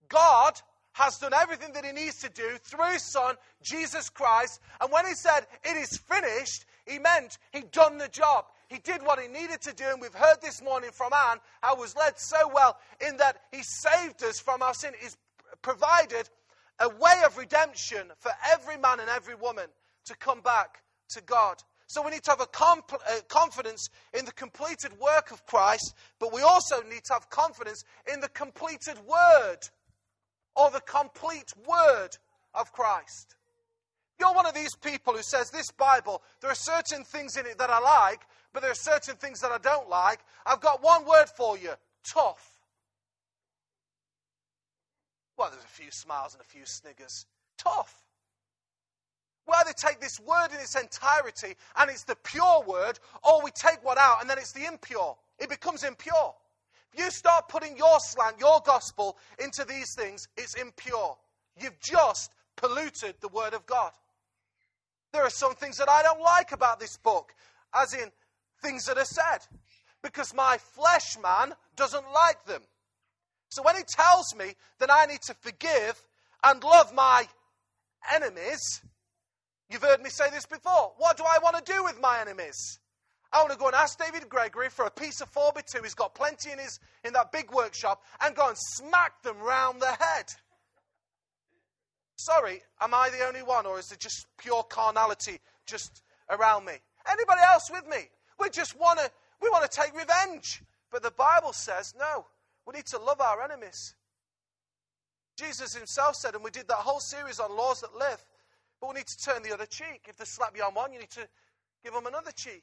God 0.08 0.54
has 0.94 1.18
done 1.18 1.34
everything 1.34 1.72
that 1.72 1.84
he 1.84 1.92
needs 1.92 2.20
to 2.20 2.30
do 2.30 2.56
through 2.62 2.92
his 2.92 3.02
son, 3.02 3.34
Jesus 3.62 4.08
Christ. 4.08 4.60
And 4.80 4.90
when 4.92 5.06
he 5.06 5.14
said, 5.14 5.40
it 5.64 5.76
is 5.76 5.98
finished, 5.98 6.64
he 6.86 6.98
meant 6.98 7.36
he'd 7.52 7.70
done 7.72 7.98
the 7.98 8.08
job. 8.08 8.46
He 8.68 8.78
did 8.78 9.02
what 9.02 9.20
he 9.20 9.26
needed 9.26 9.60
to 9.62 9.74
do. 9.74 9.84
And 9.88 10.00
we've 10.00 10.14
heard 10.14 10.40
this 10.40 10.62
morning 10.62 10.90
from 10.92 11.12
Anne 11.12 11.38
how 11.62 11.76
was 11.76 11.96
led 11.96 12.18
so 12.18 12.48
well 12.52 12.78
in 13.06 13.16
that 13.16 13.42
he 13.52 13.62
saved 13.62 14.22
us 14.22 14.38
from 14.38 14.62
our 14.62 14.72
sin. 14.72 14.92
He's 15.00 15.16
provided 15.62 16.28
a 16.78 16.88
way 16.88 17.22
of 17.26 17.36
redemption 17.36 18.12
for 18.18 18.30
every 18.52 18.76
man 18.76 19.00
and 19.00 19.10
every 19.10 19.34
woman 19.34 19.66
to 20.06 20.16
come 20.16 20.42
back 20.42 20.82
to 21.10 21.22
God. 21.22 21.56
So 21.88 22.02
we 22.02 22.12
need 22.12 22.22
to 22.24 22.30
have 22.30 22.40
a 22.40 22.46
comp- 22.46 22.92
uh, 22.92 23.20
confidence 23.28 23.90
in 24.16 24.24
the 24.24 24.32
completed 24.32 24.92
work 25.00 25.32
of 25.32 25.44
Christ, 25.46 25.94
but 26.20 26.32
we 26.32 26.40
also 26.40 26.82
need 26.82 27.04
to 27.04 27.12
have 27.14 27.28
confidence 27.30 27.84
in 28.12 28.20
the 28.20 28.28
completed 28.28 28.96
word 29.06 29.58
or 30.56 30.70
the 30.70 30.80
complete 30.80 31.52
word 31.66 32.16
of 32.54 32.72
Christ. 32.72 33.36
You're 34.18 34.34
one 34.34 34.46
of 34.46 34.54
these 34.54 34.74
people 34.76 35.14
who 35.14 35.22
says 35.22 35.50
this 35.50 35.70
Bible, 35.72 36.22
there 36.40 36.50
are 36.50 36.56
certain 36.56 37.04
things 37.04 37.36
in 37.36 37.46
it 37.46 37.58
that 37.58 37.70
I 37.70 37.80
like, 37.80 38.22
but 38.52 38.62
there 38.62 38.70
are 38.70 38.76
certain 38.76 39.16
things 39.16 39.40
that 39.40 39.50
I 39.50 39.58
don't 39.58 39.88
like. 39.88 40.20
I've 40.46 40.60
got 40.60 40.82
one 40.82 41.04
word 41.04 41.26
for 41.36 41.58
you 41.58 41.72
tough. 42.04 42.54
Well, 45.36 45.50
there's 45.50 45.64
a 45.64 45.68
few 45.68 45.90
smiles 45.90 46.34
and 46.34 46.40
a 46.40 46.44
few 46.44 46.64
sniggers. 46.64 47.26
Tough. 47.58 48.02
We 49.48 49.54
either 49.58 49.72
take 49.76 50.00
this 50.00 50.20
word 50.20 50.48
in 50.52 50.60
its 50.60 50.76
entirety 50.76 51.56
and 51.76 51.90
it's 51.90 52.04
the 52.04 52.16
pure 52.16 52.62
word, 52.66 52.98
or 53.22 53.42
we 53.42 53.50
take 53.50 53.84
what 53.84 53.98
out 53.98 54.20
and 54.20 54.30
then 54.30 54.38
it's 54.38 54.52
the 54.52 54.64
impure. 54.64 55.16
It 55.38 55.48
becomes 55.48 55.82
impure. 55.82 56.34
You 56.96 57.10
start 57.10 57.48
putting 57.48 57.76
your 57.76 57.98
slant, 58.00 58.38
your 58.38 58.60
gospel 58.64 59.16
into 59.38 59.64
these 59.64 59.94
things, 59.96 60.26
it's 60.36 60.54
impure. 60.54 61.16
You've 61.60 61.80
just 61.80 62.30
polluted 62.56 63.16
the 63.20 63.28
word 63.28 63.54
of 63.54 63.66
God. 63.66 63.92
There 65.12 65.22
are 65.22 65.30
some 65.30 65.54
things 65.54 65.76
that 65.78 65.88
I 65.88 66.02
don't 66.02 66.20
like 66.20 66.52
about 66.52 66.80
this 66.80 66.96
book, 66.96 67.32
as 67.74 67.94
in 67.94 68.10
things 68.62 68.84
that 68.86 68.98
are 68.98 69.04
said, 69.04 69.46
because 70.02 70.34
my 70.34 70.58
flesh 70.58 71.16
man 71.22 71.54
doesn't 71.76 72.04
like 72.12 72.44
them. 72.46 72.62
So 73.50 73.62
when 73.62 73.76
he 73.76 73.82
tells 73.88 74.34
me 74.36 74.54
that 74.80 74.92
I 74.92 75.06
need 75.06 75.20
to 75.26 75.34
forgive 75.34 76.02
and 76.42 76.62
love 76.62 76.92
my 76.92 77.26
enemies, 78.12 78.82
you've 79.70 79.82
heard 79.82 80.02
me 80.02 80.10
say 80.10 80.30
this 80.30 80.46
before. 80.46 80.92
What 80.98 81.16
do 81.16 81.24
I 81.24 81.38
want 81.42 81.64
to 81.64 81.72
do 81.72 81.84
with 81.84 82.00
my 82.00 82.20
enemies? 82.20 82.80
I 83.34 83.38
want 83.38 83.50
to 83.50 83.58
go 83.58 83.66
and 83.66 83.74
ask 83.74 83.98
David 83.98 84.28
Gregory 84.28 84.70
for 84.70 84.84
a 84.84 84.90
piece 84.90 85.20
of 85.20 85.30
4x2. 85.32 85.82
He's 85.82 85.94
got 85.94 86.14
plenty 86.14 86.52
in, 86.52 86.58
his, 86.58 86.78
in 87.04 87.12
that 87.14 87.32
big 87.32 87.52
workshop 87.52 88.04
and 88.20 88.34
go 88.34 88.48
and 88.48 88.56
smack 88.56 89.20
them 89.22 89.38
round 89.40 89.82
the 89.82 89.86
head. 89.90 90.26
Sorry, 92.16 92.62
am 92.80 92.94
I 92.94 93.10
the 93.10 93.26
only 93.26 93.42
one, 93.42 93.66
or 93.66 93.80
is 93.80 93.90
it 93.90 93.98
just 93.98 94.26
pure 94.38 94.62
carnality 94.62 95.40
just 95.66 96.02
around 96.30 96.64
me? 96.64 96.74
Anybody 97.10 97.40
else 97.42 97.68
with 97.72 97.86
me? 97.88 98.08
We 98.38 98.50
just 98.50 98.78
want 98.78 99.00
to 99.00 99.10
we 99.42 99.50
want 99.50 99.68
to 99.68 99.80
take 99.80 99.94
revenge. 99.98 100.62
But 100.92 101.02
the 101.02 101.10
Bible 101.10 101.52
says 101.52 101.92
no. 101.98 102.26
We 102.66 102.72
need 102.72 102.86
to 102.86 102.98
love 102.98 103.20
our 103.20 103.42
enemies. 103.42 103.94
Jesus 105.36 105.74
himself 105.74 106.14
said, 106.14 106.36
and 106.36 106.44
we 106.44 106.52
did 106.52 106.68
that 106.68 106.76
whole 106.76 107.00
series 107.00 107.40
on 107.40 107.54
laws 107.56 107.80
that 107.80 107.96
live, 107.98 108.24
but 108.80 108.90
we 108.90 109.00
need 109.00 109.08
to 109.08 109.18
turn 109.18 109.42
the 109.42 109.52
other 109.52 109.66
cheek. 109.66 110.06
If 110.08 110.16
they 110.16 110.24
slap 110.24 110.56
you 110.56 110.62
on 110.62 110.72
one, 110.72 110.92
you 110.92 111.00
need 111.00 111.10
to 111.10 111.26
give 111.82 111.92
them 111.92 112.06
another 112.06 112.30
cheek. 112.30 112.62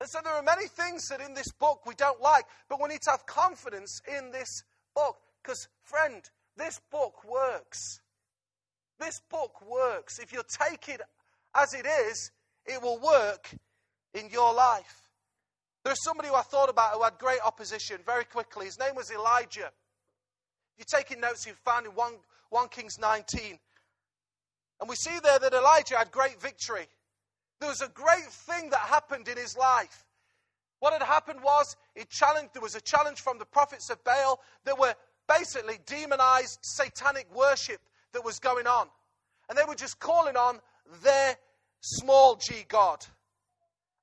And 0.00 0.08
so 0.08 0.20
there 0.22 0.34
are 0.34 0.42
many 0.42 0.66
things 0.68 1.08
that 1.08 1.20
in 1.20 1.34
this 1.34 1.50
book 1.52 1.84
we 1.86 1.94
don't 1.94 2.20
like, 2.20 2.44
but 2.68 2.80
we 2.80 2.88
need 2.88 3.02
to 3.02 3.10
have 3.10 3.26
confidence 3.26 4.00
in 4.06 4.30
this 4.30 4.62
book. 4.94 5.16
Because, 5.42 5.68
friend, 5.82 6.22
this 6.56 6.80
book 6.90 7.24
works. 7.24 7.78
This 9.00 9.20
book 9.30 9.60
works. 9.66 10.18
If 10.18 10.32
you 10.32 10.42
take 10.48 10.88
it 10.88 11.00
as 11.54 11.74
it 11.74 11.86
is, 11.86 12.30
it 12.66 12.82
will 12.82 12.98
work 12.98 13.50
in 14.14 14.28
your 14.30 14.52
life. 14.54 15.08
There's 15.84 16.02
somebody 16.04 16.28
who 16.28 16.34
I 16.34 16.42
thought 16.42 16.68
about 16.68 16.92
who 16.94 17.02
had 17.02 17.18
great 17.18 17.40
opposition 17.44 17.98
very 18.04 18.24
quickly. 18.24 18.66
His 18.66 18.78
name 18.78 18.94
was 18.94 19.10
Elijah. 19.10 19.70
If 20.76 20.84
you're 20.92 21.00
taking 21.00 21.20
notes, 21.20 21.46
you 21.46 21.54
found 21.64 21.86
in 21.86 21.92
1, 21.92 22.12
1 22.50 22.68
Kings 22.68 22.98
19. 23.00 23.58
And 24.80 24.88
we 24.88 24.96
see 24.96 25.18
there 25.22 25.38
that 25.38 25.54
Elijah 25.54 25.96
had 25.96 26.12
great 26.12 26.40
victory. 26.40 26.86
There 27.60 27.68
was 27.68 27.80
a 27.80 27.88
great 27.88 28.30
thing 28.30 28.70
that 28.70 28.80
happened 28.80 29.28
in 29.28 29.36
his 29.36 29.56
life. 29.56 30.04
What 30.80 30.92
had 30.92 31.02
happened 31.02 31.40
was 31.42 31.76
it 31.96 32.08
challenged, 32.08 32.54
there 32.54 32.62
was 32.62 32.76
a 32.76 32.80
challenge 32.80 33.20
from 33.20 33.38
the 33.38 33.44
prophets 33.44 33.90
of 33.90 34.02
Baal 34.04 34.40
that 34.64 34.78
were 34.78 34.94
basically 35.28 35.78
demonized 35.86 36.58
satanic 36.62 37.26
worship 37.34 37.80
that 38.12 38.24
was 38.24 38.38
going 38.38 38.66
on. 38.66 38.88
And 39.48 39.58
they 39.58 39.64
were 39.66 39.74
just 39.74 39.98
calling 39.98 40.36
on 40.36 40.60
their 41.02 41.36
small 41.80 42.36
g 42.36 42.64
God. 42.68 43.04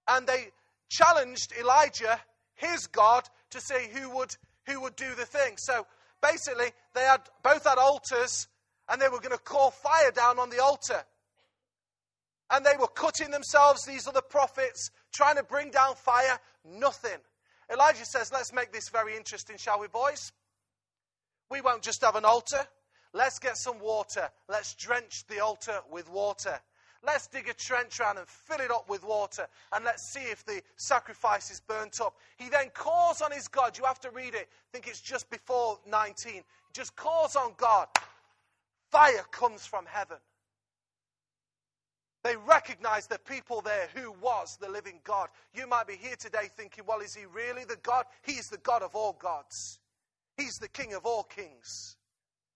And 0.08 0.28
they 0.28 0.52
challenged 0.90 1.54
Elijah, 1.60 2.20
his 2.56 2.88
God, 2.88 3.28
to 3.52 3.62
see 3.62 3.88
who 3.94 4.10
would, 4.18 4.36
who 4.68 4.82
would 4.82 4.96
do 4.96 5.16
the 5.16 5.26
thing. 5.26 5.56
So 5.58 5.88
basically, 6.22 6.72
they 6.94 7.02
had 7.02 7.22
both 7.44 7.66
had 7.66 7.78
altars 7.78 8.48
and 8.90 9.02
they 9.02 9.10
were 9.10 9.20
going 9.20 9.32
to 9.32 9.44
call 9.44 9.72
fire 9.72 10.12
down 10.12 10.40
on 10.40 10.50
the 10.50 10.62
altar. 10.62 11.04
And 12.52 12.66
they 12.66 12.78
were 12.80 12.88
cutting 12.88 13.32
themselves, 13.32 13.86
these 13.86 14.08
other 14.08 14.22
prophets, 14.22 14.92
trying 15.14 15.36
to 15.38 15.44
bring 15.44 15.72
down 15.72 15.96
fire. 15.96 16.40
Nothing. 16.64 17.20
Elijah 17.72 18.06
says, 18.06 18.32
Let's 18.32 18.54
make 18.54 18.72
this 18.72 18.90
very 18.90 19.16
interesting, 19.16 19.58
shall 19.58 19.80
we, 19.80 19.88
boys? 19.88 20.32
We 21.50 21.62
won't 21.62 21.82
just 21.82 22.04
have 22.04 22.16
an 22.16 22.26
altar. 22.26 22.66
Let's 23.14 23.40
get 23.40 23.58
some 23.58 23.80
water. 23.80 24.30
Let's 24.50 24.76
drench 24.76 25.26
the 25.28 25.40
altar 25.40 25.80
with 25.90 26.10
water. 26.10 26.60
Let's 27.06 27.28
dig 27.28 27.48
a 27.48 27.54
trench 27.54 28.00
around 28.00 28.18
and 28.18 28.28
fill 28.28 28.60
it 28.60 28.72
up 28.72 28.90
with 28.90 29.04
water 29.04 29.48
and 29.72 29.86
let's 29.86 30.12
see 30.12 30.22
if 30.22 30.44
the 30.44 30.62
sacrifice 30.76 31.52
is 31.52 31.62
burnt 31.62 32.02
up. 32.02 32.16
He 32.38 32.50
then 32.50 32.70
calls 32.74 33.22
on 33.22 33.32
his 33.32 33.48
God. 33.48 33.78
You 33.78 33.86
have 33.86 34.00
to 34.02 34.10
read 34.10 34.34
it. 34.34 34.50
I 34.50 34.68
think 34.72 34.88
it's 34.88 35.02
just 35.02 35.30
before 35.30 35.80
19. 35.88 36.34
He 36.34 36.42
just 36.74 36.96
calls 36.96 37.36
on 37.36 37.54
God. 37.58 37.88
Fire 38.92 39.24
comes 39.32 39.66
from 39.66 39.86
heaven. 39.86 40.18
They 42.26 42.38
recognized 42.38 43.12
the 43.12 43.20
people 43.20 43.62
there 43.62 43.88
who 43.94 44.12
was 44.20 44.58
the 44.60 44.68
living 44.68 45.00
God. 45.04 45.30
You 45.54 45.68
might 45.68 45.86
be 45.86 45.96
here 45.96 46.16
today 46.16 46.50
thinking, 46.58 46.84
well, 46.88 47.02
is 47.02 47.14
he 47.14 47.28
really 47.28 47.66
the 47.66 47.78
God? 47.84 48.06
He's 48.24 48.50
the 48.50 48.58
God 48.58 48.82
of 48.82 48.96
all 48.96 49.14
gods. 49.14 49.78
He's 50.36 50.58
the 50.58 50.68
King 50.68 50.96
of 50.96 51.06
all 51.06 51.22
kings. 51.22 51.98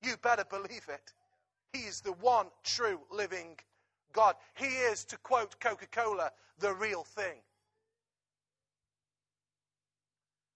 You 0.01 0.15
better 0.23 0.43
believe 0.43 0.87
it. 0.89 1.13
He 1.71 1.81
is 1.81 2.01
the 2.01 2.13
one 2.13 2.47
true 2.63 2.99
living 3.11 3.59
God. 4.11 4.33
He 4.55 4.65
is, 4.65 5.05
to 5.05 5.17
quote 5.17 5.59
Coca 5.59 5.85
Cola, 5.85 6.31
the 6.57 6.73
real 6.73 7.03
thing. 7.03 7.37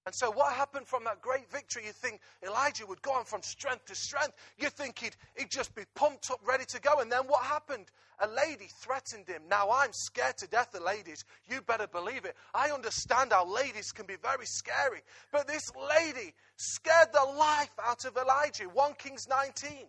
And 0.05 0.13
so, 0.13 0.29
what 0.31 0.53
happened 0.53 0.85
from 0.85 1.05
that 1.05 1.21
great 1.21 1.49
victory? 1.49 1.85
You 1.85 1.93
think 1.93 2.19
Elijah 2.45 2.85
would 2.85 3.01
go 3.01 3.13
on 3.13 3.23
from 3.23 3.41
strength 3.41 3.85
to 3.85 3.95
strength. 3.95 4.33
You 4.57 4.69
think 4.69 4.99
he'd, 4.99 5.15
he'd 5.37 5.49
just 5.49 5.73
be 5.75 5.83
pumped 5.95 6.29
up, 6.29 6.41
ready 6.45 6.65
to 6.69 6.81
go. 6.81 6.99
And 6.99 7.09
then 7.09 7.21
what 7.27 7.43
happened? 7.43 7.85
A 8.19 8.27
lady 8.27 8.67
threatened 8.81 9.27
him. 9.27 9.43
Now, 9.49 9.71
I'm 9.71 9.93
scared 9.93 10.37
to 10.39 10.47
death 10.47 10.75
of 10.75 10.83
ladies. 10.83 11.23
You 11.49 11.61
better 11.61 11.87
believe 11.87 12.25
it. 12.25 12.35
I 12.53 12.71
understand 12.71 13.31
how 13.31 13.45
ladies 13.45 13.93
can 13.93 14.05
be 14.05 14.17
very 14.21 14.45
scary. 14.45 15.01
But 15.31 15.47
this 15.47 15.71
lady 15.89 16.33
scared 16.57 17.09
the 17.13 17.23
life 17.37 17.73
out 17.81 18.03
of 18.03 18.17
Elijah. 18.17 18.65
1 18.65 18.93
Kings 18.95 19.27
19. 19.29 19.87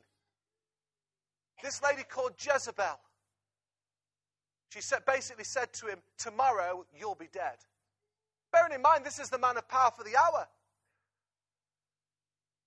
This 1.62 1.82
lady 1.82 2.02
called 2.08 2.32
Jezebel. 2.38 3.00
She 4.70 4.80
said, 4.80 5.04
basically 5.06 5.44
said 5.44 5.72
to 5.74 5.86
him, 5.86 5.98
Tomorrow 6.18 6.86
you'll 6.96 7.14
be 7.16 7.28
dead. 7.32 7.56
Bearing 8.54 8.72
in 8.72 8.82
mind, 8.82 9.04
this 9.04 9.18
is 9.18 9.30
the 9.30 9.38
man 9.38 9.56
of 9.56 9.66
power 9.68 9.90
for 9.90 10.04
the 10.04 10.16
hour. 10.16 10.46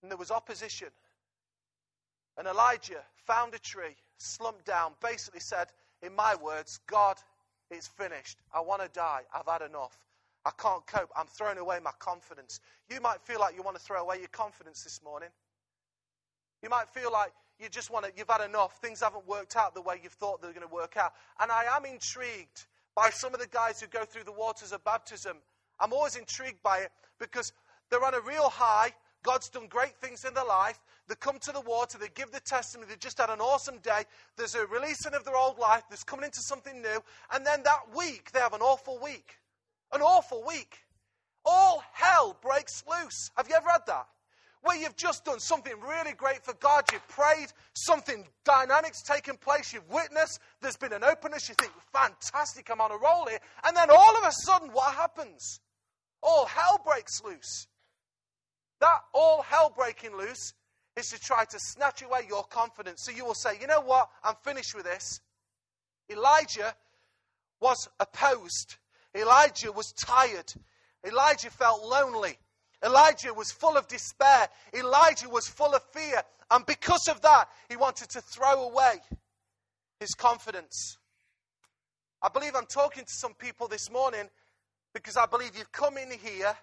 And 0.01 0.12
there 0.12 0.17
was 0.17 0.32
opposition. 0.32 0.89
And 2.38 2.46
Elijah 2.46 3.01
found 3.25 3.53
a 3.53 3.60
tree, 3.60 3.96
slumped 4.17 4.65
down, 4.65 4.91
basically 5.01 5.39
said, 5.39 5.67
in 6.03 6.13
my 6.13 6.36
words, 6.36 6.82
God, 6.88 7.15
it's 7.72 7.88
finished. 7.88 8.38
I 8.53 8.60
want 8.60 8.82
to 8.82 8.89
die. 8.89 9.22
I've 9.34 9.48
had 9.48 9.62
enough. 9.67 9.98
I 10.46 10.51
can't 10.62 10.86
cope. 10.86 11.10
I'm 11.15 11.25
throwing 11.25 11.58
away 11.58 11.79
my 11.82 11.91
confidence. 12.00 12.60
You 12.89 13.00
might 13.00 13.22
feel 13.22 13.39
like 13.39 13.56
you 13.56 13.63
want 13.63 13.77
to 13.77 13.84
throw 13.84 14.01
away 14.01 14.20
your 14.20 14.27
confidence 14.27 14.84
this 14.84 15.00
morning. 15.03 15.29
You 16.62 16.70
might 16.70 16.89
feel 16.89 17.13
like 17.13 17.32
you 17.60 17.70
just 17.70 17.89
want 17.89 18.06
to, 18.06 18.12
you've 18.15 18.29
had 18.29 18.41
enough. 18.41 18.79
Things 18.82 19.01
haven't 19.01 19.25
worked 19.25 19.56
out 19.56 19.74
the 19.74 19.82
way 19.82 20.01
you've 20.03 20.12
thought 20.13 20.41
they 20.41 20.50
were 20.50 20.53
going 20.53 20.67
to 20.67 20.74
work 20.74 20.98
out. 20.98 21.13
And 21.39 21.50
I 21.50 21.63
am 21.75 21.86
intrigued 21.86 22.65
by 22.94 23.10
some 23.10 23.34
of 23.34 23.39
the 23.39 23.48
guys 23.48 23.79
who 23.79 23.88
go 23.88 24.03
through 24.03 24.25
the 24.25 24.34
waters 24.34 24.74
of 24.74 24.84
baptism. 24.84 25.38
I'm 25.79 25.93
always 25.93 26.15
intrigued 26.15 26.62
by 26.63 26.79
it 26.79 26.91
because 27.19 27.53
they're 27.89 28.03
on 28.03 28.13
a 28.13 28.22
real 28.22 28.50
high. 28.50 28.93
God's 29.24 29.50
done 29.50 29.67
great 29.67 29.96
things 29.98 30.25
in 30.25 30.34
their 30.34 30.46
life. 30.46 30.79
They 31.07 31.15
come 31.15 31.39
to 31.39 31.51
the 31.51 31.62
water, 31.62 31.98
they 31.98 32.10
give 32.13 32.31
the 32.31 32.39
testimony, 32.41 32.89
they 32.89 32.98
just 32.98 33.17
had 33.17 33.29
an 33.29 33.39
awesome 33.39 33.77
day. 33.79 34.03
There's 34.36 34.55
a 34.55 34.65
releasing 34.65 35.13
of 35.13 35.24
their 35.24 35.38
old 35.38 35.57
life, 35.57 35.84
there's 35.89 36.03
coming 36.03 36.25
into 36.25 36.41
something 36.41 36.81
new. 36.81 37.00
And 37.34 37.46
then 37.46 37.63
that 37.63 37.96
week, 37.96 38.31
they 38.31 38.39
have 38.39 38.53
an 38.53 38.62
awful 38.62 39.00
week. 39.01 39.38
An 39.93 40.01
awful 40.01 40.43
week. 40.46 40.77
All 41.46 41.81
hell 41.93 42.38
breaks 42.41 42.84
loose. 42.89 43.31
Have 43.38 43.48
you 43.48 43.55
ever 43.55 43.69
had 43.69 43.86
that? 43.88 44.07
where 44.67 44.75
you've 44.75 44.96
just 44.96 45.24
done 45.24 45.39
something 45.39 45.74
really 45.79 46.13
great 46.13 46.43
for 46.43 46.53
God, 46.55 46.84
you've 46.91 47.07
prayed, 47.07 47.48
something 47.74 48.25
dynamic's 48.43 49.01
taken 49.01 49.38
place, 49.38 49.72
you've 49.74 49.89
witnessed, 49.89 50.39
there's 50.62 50.75
been 50.75 50.93
an 50.93 51.03
openness, 51.03 51.48
you 51.48 51.55
think, 51.55 51.72
fantastic, 51.93 52.69
I'm 52.69 52.81
on 52.81 52.91
a 52.91 52.98
roll 52.98 53.27
here. 53.27 53.39
And 53.63 53.77
then 53.77 53.89
all 53.89 54.17
of 54.17 54.24
a 54.24 54.31
sudden, 54.46 54.69
what 54.74 54.93
happens? 54.93 55.60
All 56.22 56.46
hell 56.46 56.82
breaks 56.86 57.22
loose. 57.24 57.68
That 58.80 59.00
all 59.14 59.42
hell 59.42 59.74
breaking 59.76 60.16
loose 60.16 60.54
is 60.96 61.10
to 61.10 61.20
try 61.20 61.46
to 61.46 61.60
snatch 61.60 62.02
away 62.02 62.22
your 62.28 62.44
confidence. 62.44 63.04
So 63.04 63.12
you 63.12 63.26
will 63.26 63.34
say, 63.34 63.58
you 63.60 63.68
know 63.68 63.82
what, 63.82 64.10
I'm 64.24 64.36
finished 64.44 64.76
with 64.76 64.86
this. 64.86 65.22
Elijah 66.12 66.74
was 67.60 67.90
opposed, 68.00 68.76
Elijah 69.16 69.72
was 69.72 69.92
tired, 69.94 70.54
Elijah 71.06 71.50
felt 71.50 71.84
lonely. 71.84 72.38
Elijah 72.86 73.34
was 73.34 73.52
full 73.52 73.76
of 73.76 73.88
despair. 73.88 74.48
Elijah 74.74 75.30
was 75.30 75.48
full 75.48 75.74
of 75.74 75.82
fear. 75.92 76.22
And 76.52 76.66
because 76.66 77.08
of 77.08 77.22
that, 77.22 77.50
he 77.70 77.76
wanted 77.76 78.10
to 78.10 78.22
throw 78.22 78.70
away 78.70 79.02
his 80.00 80.14
confidence. 80.14 80.98
I 82.22 82.30
believe 82.30 82.56
I'm 82.56 82.68
talking 82.68 83.04
to 83.04 83.12
some 83.12 83.34
people 83.34 83.68
this 83.68 83.92
morning 83.92 84.30
because 84.94 85.17
I 85.17 85.25
believe 85.25 85.58
you've 85.58 85.72
come 85.72 85.98
in 85.98 86.12
here 86.12 86.56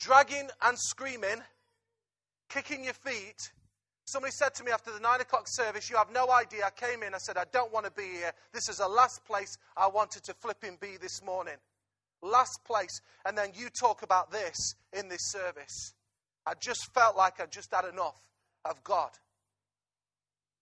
dragging 0.00 0.48
and 0.62 0.78
screaming, 0.78 1.40
kicking 2.48 2.84
your 2.84 2.94
feet. 2.94 3.36
Somebody 4.06 4.32
said 4.32 4.54
to 4.54 4.64
me 4.64 4.70
after 4.70 4.92
the 4.92 5.00
nine 5.00 5.20
o'clock 5.20 5.46
service, 5.46 5.90
You 5.90 5.96
have 5.96 6.12
no 6.12 6.30
idea. 6.30 6.64
I 6.66 6.70
came 6.70 7.02
in, 7.02 7.14
I 7.14 7.18
said, 7.18 7.36
I 7.36 7.44
don't 7.52 7.72
want 7.72 7.86
to 7.86 7.92
be 7.92 8.04
here. 8.04 8.32
This 8.52 8.68
is 8.68 8.76
the 8.76 8.88
last 8.88 9.24
place 9.24 9.56
I 9.76 9.88
wanted 9.88 10.22
to 10.24 10.34
flip 10.34 10.58
and 10.62 10.78
be 10.78 10.96
this 11.00 11.22
morning. 11.24 11.56
Last 12.22 12.60
place. 12.64 13.00
And 13.24 13.36
then 13.36 13.50
you 13.54 13.68
talk 13.80 14.02
about 14.02 14.30
this 14.30 14.74
in 14.92 15.08
this 15.08 15.30
service. 15.32 15.94
I 16.46 16.52
just 16.60 16.92
felt 16.94 17.16
like 17.16 17.40
I 17.40 17.46
just 17.46 17.74
had 17.74 17.84
enough 17.84 18.16
of 18.64 18.82
God. 18.84 19.10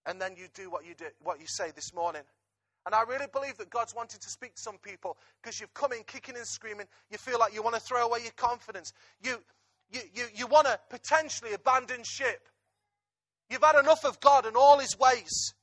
And 0.07 0.21
then 0.21 0.35
you 0.37 0.47
do 0.54 0.71
what 0.71 0.87
you 0.87 0.95
do, 0.95 1.07
what 1.23 1.40
you 1.40 1.47
say 1.47 1.71
this 1.75 1.93
morning. 1.95 2.23
And 2.87 2.95
I 2.95 3.03
really 3.03 3.26
believe 3.33 3.57
that 3.59 3.71
God's 3.71 3.95
wanting 3.95 4.21
to 4.21 4.29
speak 4.29 4.57
to 4.57 4.61
some 4.61 4.79
people 4.79 5.17
because 5.43 5.59
you've 5.61 5.73
come 5.73 5.93
in 5.93 6.03
kicking 6.05 6.37
and 6.37 6.47
screaming. 6.47 6.87
You 7.11 7.19
feel 7.19 7.38
like 7.38 7.55
you 7.55 7.62
want 7.62 7.76
to 7.76 7.81
throw 7.81 8.05
away 8.05 8.21
your 8.23 8.33
confidence. 8.37 8.93
You, 9.23 9.37
you, 9.91 10.00
you, 10.14 10.25
you 10.35 10.47
want 10.47 10.67
to 10.67 10.79
potentially 10.91 11.55
abandon 11.55 12.03
ship. 12.05 12.47
You've 13.49 13.62
had 13.62 13.79
enough 13.79 14.05
of 14.05 14.21
God 14.21 14.47
and 14.47 14.57
all 14.57 14.79
his 14.79 14.99
ways. 14.99 15.55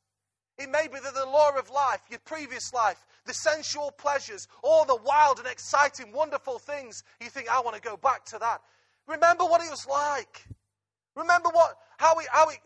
It 0.58 0.70
may 0.70 0.88
be 0.88 1.00
that 1.00 1.14
the 1.14 1.26
law 1.26 1.52
of 1.58 1.70
life, 1.70 2.02
your 2.10 2.20
previous 2.26 2.74
life, 2.74 3.06
the 3.26 3.34
sensual 3.34 3.92
pleasures, 3.92 4.48
all 4.64 4.86
the 4.86 4.96
wild 4.96 5.40
and 5.40 5.48
exciting, 5.48 6.12
wonderful 6.12 6.60
things, 6.60 7.04
you 7.20 7.30
think, 7.30 7.50
I 7.50 7.60
want 7.62 7.76
to 7.76 7.82
go 7.82 7.98
back 7.98 8.26
to 8.26 8.40
that. 8.40 8.62
Remember 9.08 9.44
what 9.46 9.62
it 9.62 9.70
was 9.70 9.86
like. 9.88 10.46
Remember 11.16 11.50
what, 11.50 11.78
how 11.98 12.18
it, 12.20 12.28
how 12.32 12.50
it, 12.50 12.58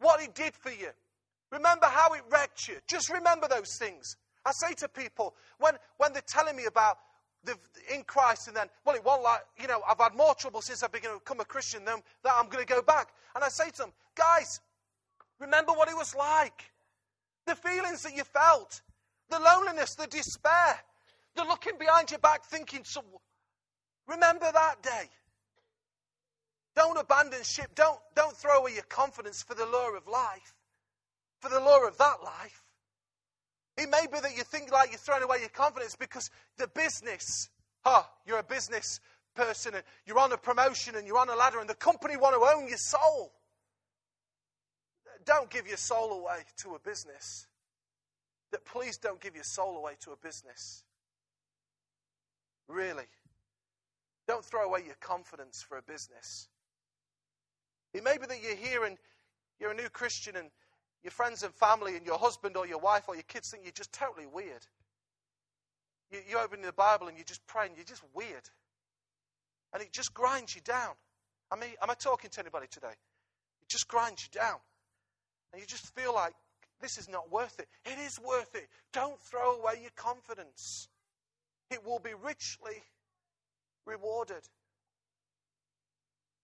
what 0.00 0.22
it 0.22 0.34
did 0.34 0.54
for 0.54 0.70
you. 0.70 0.88
Remember 1.52 1.86
how 1.86 2.14
it 2.14 2.22
wrecked 2.30 2.66
you. 2.66 2.76
Just 2.88 3.12
remember 3.12 3.46
those 3.46 3.76
things. 3.78 4.16
I 4.44 4.52
say 4.52 4.74
to 4.78 4.88
people, 4.88 5.34
when, 5.58 5.74
when 5.98 6.12
they're 6.12 6.22
telling 6.26 6.56
me 6.56 6.64
about 6.64 6.96
the, 7.44 7.54
in 7.94 8.02
Christ, 8.04 8.48
and 8.48 8.56
then, 8.56 8.68
well, 8.84 8.96
it 8.96 9.04
won't 9.04 9.22
like, 9.22 9.42
you 9.60 9.68
know, 9.68 9.82
I've 9.88 9.98
had 9.98 10.16
more 10.16 10.34
trouble 10.34 10.62
since 10.62 10.82
I've 10.82 10.92
become 10.92 11.40
a 11.40 11.44
Christian 11.44 11.84
than 11.84 12.02
that 12.24 12.32
I'm 12.34 12.48
going 12.48 12.64
to 12.64 12.72
go 12.72 12.82
back. 12.82 13.08
And 13.34 13.44
I 13.44 13.48
say 13.48 13.70
to 13.70 13.76
them, 13.76 13.92
guys, 14.16 14.60
remember 15.38 15.72
what 15.72 15.88
it 15.88 15.96
was 15.96 16.14
like. 16.14 16.72
The 17.46 17.54
feelings 17.54 18.02
that 18.02 18.16
you 18.16 18.24
felt 18.24 18.80
the 19.28 19.38
loneliness, 19.40 19.94
the 19.94 20.06
despair, 20.06 20.78
the 21.34 21.44
looking 21.44 21.78
behind 21.78 22.10
your 22.10 22.20
back 22.20 22.44
thinking, 22.44 22.82
so 22.84 23.02
remember 24.06 24.50
that 24.52 24.82
day. 24.82 25.08
Don't 26.76 26.98
abandon 26.98 27.42
ship. 27.42 27.74
Don't, 27.74 27.98
don't 28.14 28.36
throw 28.36 28.58
away 28.58 28.74
your 28.74 28.84
confidence 28.84 29.42
for 29.42 29.54
the 29.54 29.64
lure 29.64 29.96
of 29.96 30.06
life, 30.06 30.54
for 31.42 31.48
the 31.48 31.58
lure 31.58 31.88
of 31.88 31.98
that 31.98 32.22
life. 32.24 32.62
It 33.76 33.90
may 33.90 34.06
be 34.06 34.20
that 34.20 34.36
you 34.36 34.44
think 34.44 34.70
like 34.70 34.90
you're 34.90 34.98
throwing 34.98 35.24
away 35.24 35.38
your 35.40 35.48
confidence 35.48 35.96
because 35.96 36.30
the 36.56 36.68
business, 36.68 37.48
huh, 37.84 38.04
you're 38.26 38.38
a 38.38 38.44
business 38.44 39.00
person 39.34 39.74
and 39.74 39.82
you're 40.06 40.20
on 40.20 40.30
a 40.32 40.36
promotion 40.36 40.94
and 40.94 41.06
you're 41.06 41.18
on 41.18 41.28
a 41.28 41.34
ladder 41.34 41.58
and 41.58 41.68
the 41.68 41.74
company 41.74 42.16
want 42.16 42.36
to 42.36 42.56
own 42.56 42.68
your 42.68 42.78
soul. 42.78 43.32
Don't 45.24 45.50
give 45.50 45.66
your 45.66 45.76
soul 45.76 46.12
away 46.12 46.38
to 46.58 46.74
a 46.74 46.78
business. 46.78 47.48
That 48.52 48.64
please 48.64 48.96
don't 48.98 49.20
give 49.20 49.34
your 49.34 49.44
soul 49.44 49.76
away 49.76 49.94
to 50.00 50.12
a 50.12 50.16
business. 50.16 50.84
Really. 52.68 53.04
Don't 54.28 54.44
throw 54.44 54.64
away 54.64 54.82
your 54.84 54.96
confidence 55.00 55.64
for 55.66 55.76
a 55.78 55.82
business. 55.82 56.48
It 57.94 58.04
may 58.04 58.16
be 58.16 58.26
that 58.26 58.42
you're 58.42 58.56
here 58.56 58.84
and 58.84 58.96
you're 59.58 59.72
a 59.72 59.74
new 59.74 59.88
Christian 59.88 60.36
and 60.36 60.50
your 61.02 61.10
friends 61.10 61.42
and 61.42 61.52
family 61.54 61.96
and 61.96 62.06
your 62.06 62.18
husband 62.18 62.56
or 62.56 62.66
your 62.66 62.78
wife 62.78 63.04
or 63.08 63.14
your 63.14 63.24
kids 63.24 63.50
think 63.50 63.64
you're 63.64 63.72
just 63.72 63.92
totally 63.92 64.26
weird. 64.26 64.66
You, 66.10 66.20
you 66.28 66.38
open 66.38 66.62
the 66.62 66.72
Bible 66.72 67.08
and 67.08 67.16
you're 67.16 67.24
just 67.24 67.46
pray 67.46 67.66
and 67.66 67.76
you're 67.76 67.84
just 67.84 68.02
weird. 68.14 68.48
And 69.72 69.82
it 69.82 69.92
just 69.92 70.14
grinds 70.14 70.54
you 70.54 70.60
down. 70.62 70.94
I 71.50 71.56
mean, 71.56 71.70
am 71.82 71.90
I 71.90 71.94
talking 71.94 72.30
to 72.30 72.40
anybody 72.40 72.66
today? 72.70 72.94
It 73.62 73.68
just 73.68 73.88
grinds 73.88 74.22
you 74.22 74.38
down. 74.38 74.58
And 75.52 75.60
you 75.60 75.66
just 75.66 75.94
feel 75.94 76.14
like 76.14 76.34
this 76.80 76.98
is 76.98 77.08
not 77.08 77.30
worth 77.30 77.58
it. 77.58 77.68
It 77.84 77.98
is 77.98 78.18
worth 78.20 78.54
it. 78.54 78.68
Don't 78.92 79.20
throw 79.20 79.56
away 79.56 79.74
your 79.80 79.90
confidence. 79.96 80.88
It 81.70 81.84
will 81.84 81.98
be 81.98 82.12
richly 82.22 82.82
rewarded. 83.86 84.42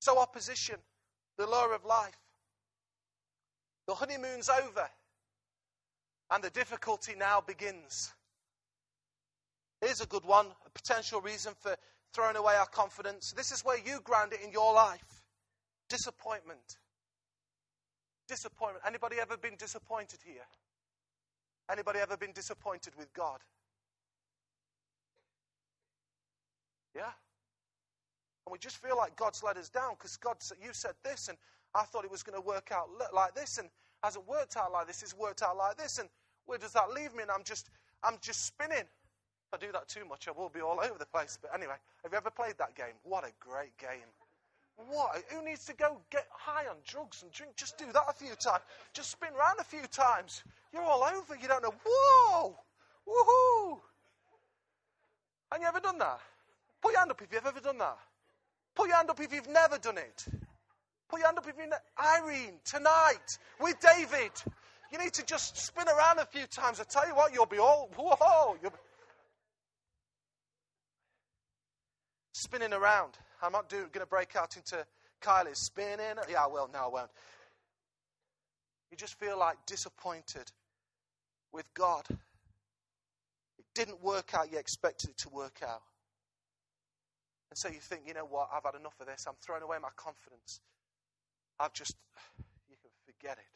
So, 0.00 0.18
opposition, 0.18 0.76
the 1.36 1.46
lure 1.46 1.74
of 1.74 1.84
life. 1.84 2.16
The 3.88 3.94
honeymoon's 3.94 4.50
over, 4.50 4.86
and 6.30 6.44
the 6.44 6.50
difficulty 6.50 7.14
now 7.18 7.40
begins. 7.40 8.12
Here's 9.80 10.02
a 10.02 10.06
good 10.06 10.26
one 10.26 10.46
a 10.66 10.70
potential 10.70 11.22
reason 11.22 11.54
for 11.58 11.74
throwing 12.12 12.36
away 12.36 12.54
our 12.54 12.66
confidence. 12.66 13.32
This 13.32 13.50
is 13.50 13.64
where 13.64 13.78
you 13.78 14.00
ground 14.04 14.34
it 14.34 14.40
in 14.44 14.52
your 14.52 14.74
life 14.74 15.22
disappointment. 15.88 16.76
Disappointment. 18.28 18.84
Anybody 18.86 19.16
ever 19.22 19.38
been 19.38 19.56
disappointed 19.56 20.18
here? 20.22 20.44
Anybody 21.72 21.98
ever 22.00 22.18
been 22.18 22.32
disappointed 22.32 22.92
with 22.98 23.10
God? 23.14 23.40
Yeah? 26.94 27.12
And 28.46 28.52
we 28.52 28.58
just 28.58 28.76
feel 28.76 28.98
like 28.98 29.16
God's 29.16 29.42
let 29.42 29.56
us 29.56 29.70
down 29.70 29.94
because 29.94 30.18
God 30.18 30.36
said, 30.40 30.58
You 30.60 30.74
said 30.74 30.92
this, 31.02 31.28
and 31.28 31.38
I 31.74 31.82
thought 31.84 32.04
it 32.04 32.10
was 32.10 32.22
going 32.22 32.40
to 32.40 32.46
work 32.46 32.70
out 32.72 32.88
like 33.14 33.34
this, 33.34 33.58
and 33.58 33.68
hasn't 34.02 34.26
worked 34.28 34.56
out 34.56 34.72
like 34.72 34.86
this. 34.86 35.02
It's 35.02 35.16
worked 35.16 35.42
out 35.42 35.56
like 35.56 35.76
this, 35.76 35.98
and 35.98 36.08
where 36.46 36.58
does 36.58 36.72
that 36.72 36.90
leave 36.90 37.14
me? 37.14 37.22
And 37.22 37.30
I'm 37.30 37.44
just, 37.44 37.70
I'm 38.02 38.16
just 38.20 38.46
spinning. 38.46 38.78
If 39.50 39.54
I 39.54 39.56
do 39.58 39.72
that 39.72 39.88
too 39.88 40.04
much, 40.04 40.28
I 40.28 40.32
will 40.32 40.50
be 40.50 40.60
all 40.60 40.80
over 40.80 40.98
the 40.98 41.06
place. 41.06 41.38
But 41.40 41.52
anyway, 41.54 41.76
have 42.02 42.12
you 42.12 42.18
ever 42.18 42.30
played 42.30 42.54
that 42.58 42.74
game? 42.74 42.94
What 43.02 43.24
a 43.24 43.32
great 43.40 43.76
game! 43.78 44.08
What? 44.76 45.24
Who 45.30 45.44
needs 45.44 45.64
to 45.66 45.74
go 45.74 45.98
get 46.10 46.26
high 46.30 46.66
on 46.68 46.76
drugs 46.86 47.22
and 47.22 47.32
drink? 47.32 47.56
Just 47.56 47.78
do 47.78 47.86
that 47.92 48.04
a 48.08 48.12
few 48.12 48.34
times. 48.36 48.62
Just 48.92 49.10
spin 49.10 49.30
around 49.36 49.58
a 49.58 49.64
few 49.64 49.82
times. 49.90 50.44
You're 50.72 50.84
all 50.84 51.02
over. 51.02 51.34
You 51.34 51.48
don't 51.48 51.62
know. 51.62 51.74
Whoa! 51.84 52.56
Woohoo! 53.08 53.80
And 55.52 55.62
you 55.62 55.68
ever 55.68 55.80
done 55.80 55.98
that? 55.98 56.20
Put 56.80 56.92
your 56.92 57.00
hand 57.00 57.10
up 57.10 57.20
if 57.20 57.32
you've 57.32 57.44
ever 57.44 57.60
done 57.60 57.78
that. 57.78 57.98
Put 58.74 58.88
your 58.88 58.96
hand 58.96 59.10
up 59.10 59.18
if 59.18 59.32
you've 59.32 59.48
never 59.48 59.78
done 59.78 59.98
it. 59.98 60.26
Put 61.08 61.20
your 61.20 61.28
hand 61.28 61.38
up 61.38 61.48
if 61.48 61.54
you've 61.58 61.68
never. 61.68 61.82
Irene, 61.98 62.60
tonight 62.64 63.38
with 63.60 63.76
David. 63.80 64.32
You 64.92 64.98
need 64.98 65.12
to 65.14 65.24
just 65.24 65.56
spin 65.56 65.86
around 65.88 66.18
a 66.18 66.26
few 66.26 66.46
times. 66.46 66.80
I 66.80 66.84
tell 66.84 67.06
you 67.06 67.14
what, 67.14 67.32
you'll 67.32 67.46
be 67.46 67.58
all. 67.58 67.90
Whoa! 67.96 68.56
You'll 68.62 68.70
be... 68.70 68.76
Spinning 72.32 72.72
around. 72.72 73.14
I'm 73.42 73.52
not 73.52 73.68
going 73.70 73.90
to 73.92 74.06
break 74.06 74.36
out 74.36 74.56
into 74.56 74.84
Kylie's 75.22 75.58
spinning. 75.58 76.16
Yeah, 76.30 76.44
I 76.44 76.46
will. 76.46 76.68
No, 76.72 76.78
I 76.78 76.88
won't. 76.88 77.10
You 78.90 78.96
just 78.96 79.18
feel 79.18 79.38
like 79.38 79.58
disappointed 79.66 80.50
with 81.52 81.72
God. 81.74 82.04
It 82.08 83.64
didn't 83.74 84.02
work 84.02 84.32
out 84.34 84.50
you 84.50 84.58
expected 84.58 85.10
it 85.10 85.18
to 85.18 85.28
work 85.28 85.60
out. 85.62 85.82
And 87.50 87.58
so 87.58 87.68
you 87.68 87.80
think, 87.80 88.02
you 88.06 88.14
know 88.14 88.26
what, 88.26 88.48
I've 88.54 88.64
had 88.64 88.78
enough 88.78 88.94
of 89.00 89.06
this. 89.06 89.26
I'm 89.26 89.34
throwing 89.44 89.62
away 89.62 89.76
my 89.80 89.88
confidence. 89.96 90.60
I've 91.60 91.72
just, 91.72 91.96
you 92.68 92.76
can 92.80 92.90
forget 93.04 93.38
it. 93.38 93.50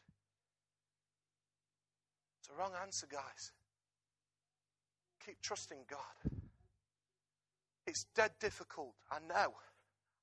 It's 2.39 2.49
a 2.49 2.59
wrong 2.59 2.71
answer, 2.81 3.07
guys. 3.09 3.51
Keep 5.25 5.41
trusting 5.41 5.79
God. 5.89 6.39
It's 7.87 8.05
dead 8.15 8.31
difficult, 8.39 8.93
I 9.11 9.19
know. 9.27 9.53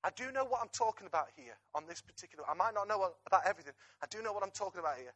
I 0.03 0.09
do 0.15 0.31
know 0.31 0.45
what 0.45 0.61
I'm 0.61 0.69
talking 0.73 1.05
about 1.05 1.27
here 1.35 1.53
on 1.75 1.83
this 1.87 2.01
particular. 2.01 2.43
I 2.49 2.55
might 2.55 2.73
not 2.73 2.87
know 2.87 3.11
about 3.27 3.41
everything. 3.45 3.73
I 4.01 4.07
do 4.09 4.21
know 4.23 4.33
what 4.33 4.43
I'm 4.43 4.51
talking 4.51 4.79
about 4.79 4.97
here. 4.97 5.13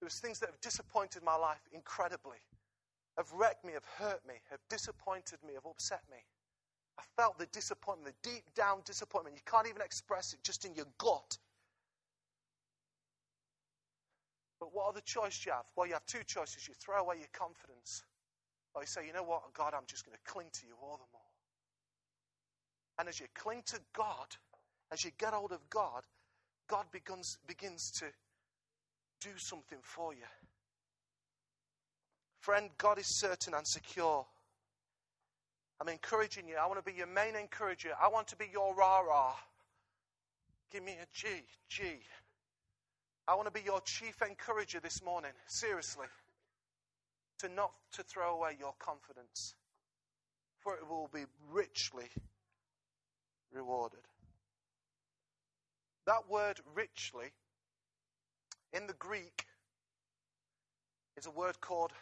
There's 0.00 0.20
things 0.20 0.38
that 0.40 0.50
have 0.50 0.60
disappointed 0.60 1.22
my 1.24 1.34
life 1.36 1.62
incredibly, 1.72 2.38
have 3.16 3.32
wrecked 3.32 3.64
me, 3.64 3.72
have 3.72 3.86
hurt 3.98 4.20
me, 4.26 4.34
have 4.50 4.60
disappointed 4.68 5.38
me, 5.46 5.54
have 5.54 5.66
upset 5.66 6.02
me. 6.10 6.18
I 6.98 7.02
felt 7.16 7.38
the 7.38 7.46
disappointment, 7.46 8.14
the 8.22 8.30
deep 8.30 8.44
down 8.54 8.80
disappointment. 8.84 9.36
You 9.36 9.42
can't 9.50 9.68
even 9.68 9.82
express 9.82 10.32
it 10.32 10.40
just 10.42 10.64
in 10.64 10.74
your 10.74 10.86
gut. 10.98 11.36
But 14.58 14.74
what 14.74 14.88
other 14.88 15.00
choice 15.00 15.38
do 15.40 15.50
you 15.50 15.54
have? 15.54 15.66
Well, 15.76 15.86
you 15.86 15.92
have 15.92 16.06
two 16.06 16.24
choices. 16.26 16.66
You 16.66 16.74
throw 16.74 17.00
away 17.00 17.16
your 17.18 17.28
confidence, 17.32 18.04
or 18.74 18.82
you 18.82 18.86
say, 18.86 19.06
you 19.06 19.12
know 19.12 19.22
what, 19.22 19.42
God, 19.52 19.74
I'm 19.76 19.86
just 19.86 20.04
going 20.06 20.16
to 20.16 20.32
cling 20.32 20.48
to 20.52 20.66
you 20.66 20.74
all 20.82 20.96
the 20.96 21.10
more. 21.12 21.20
And 22.98 23.08
as 23.08 23.20
you 23.20 23.26
cling 23.34 23.62
to 23.66 23.78
God, 23.94 24.34
as 24.90 25.04
you 25.04 25.10
get 25.18 25.34
hold 25.34 25.52
of 25.52 25.68
God, 25.68 26.02
God 26.68 26.86
begins, 26.92 27.38
begins 27.46 27.90
to 27.92 28.06
do 29.20 29.36
something 29.36 29.78
for 29.82 30.14
you. 30.14 30.24
Friend, 32.40 32.70
God 32.78 32.98
is 32.98 33.06
certain 33.06 33.54
and 33.54 33.66
secure. 33.66 34.24
I'm 35.80 35.88
encouraging 35.88 36.48
you. 36.48 36.56
I 36.56 36.66
want 36.66 36.78
to 36.84 36.90
be 36.90 36.96
your 36.96 37.06
main 37.06 37.36
encourager. 37.36 37.90
I 38.00 38.08
want 38.08 38.28
to 38.28 38.36
be 38.36 38.46
your 38.50 38.74
rah 38.74 39.00
rah. 39.00 39.34
Give 40.70 40.82
me 40.82 40.92
a 40.92 41.06
G, 41.12 41.28
G. 41.68 41.82
I 43.28 43.34
want 43.34 43.46
to 43.46 43.52
be 43.52 43.64
your 43.64 43.80
chief 43.80 44.22
encourager 44.22 44.78
this 44.80 45.02
morning. 45.02 45.32
Seriously. 45.46 46.06
To 47.40 47.48
not 47.48 47.72
to 47.92 48.02
throw 48.02 48.34
away 48.34 48.56
your 48.58 48.74
confidence. 48.78 49.54
For 50.60 50.74
it 50.74 50.88
will 50.88 51.10
be 51.12 51.24
richly 51.50 52.08
rewarded. 53.52 54.00
That 56.06 56.28
word 56.30 56.60
richly 56.74 57.32
in 58.72 58.86
the 58.86 58.94
Greek 58.94 59.46
is 61.16 61.26
a 61.26 61.30
word 61.30 61.60
called 61.60 61.92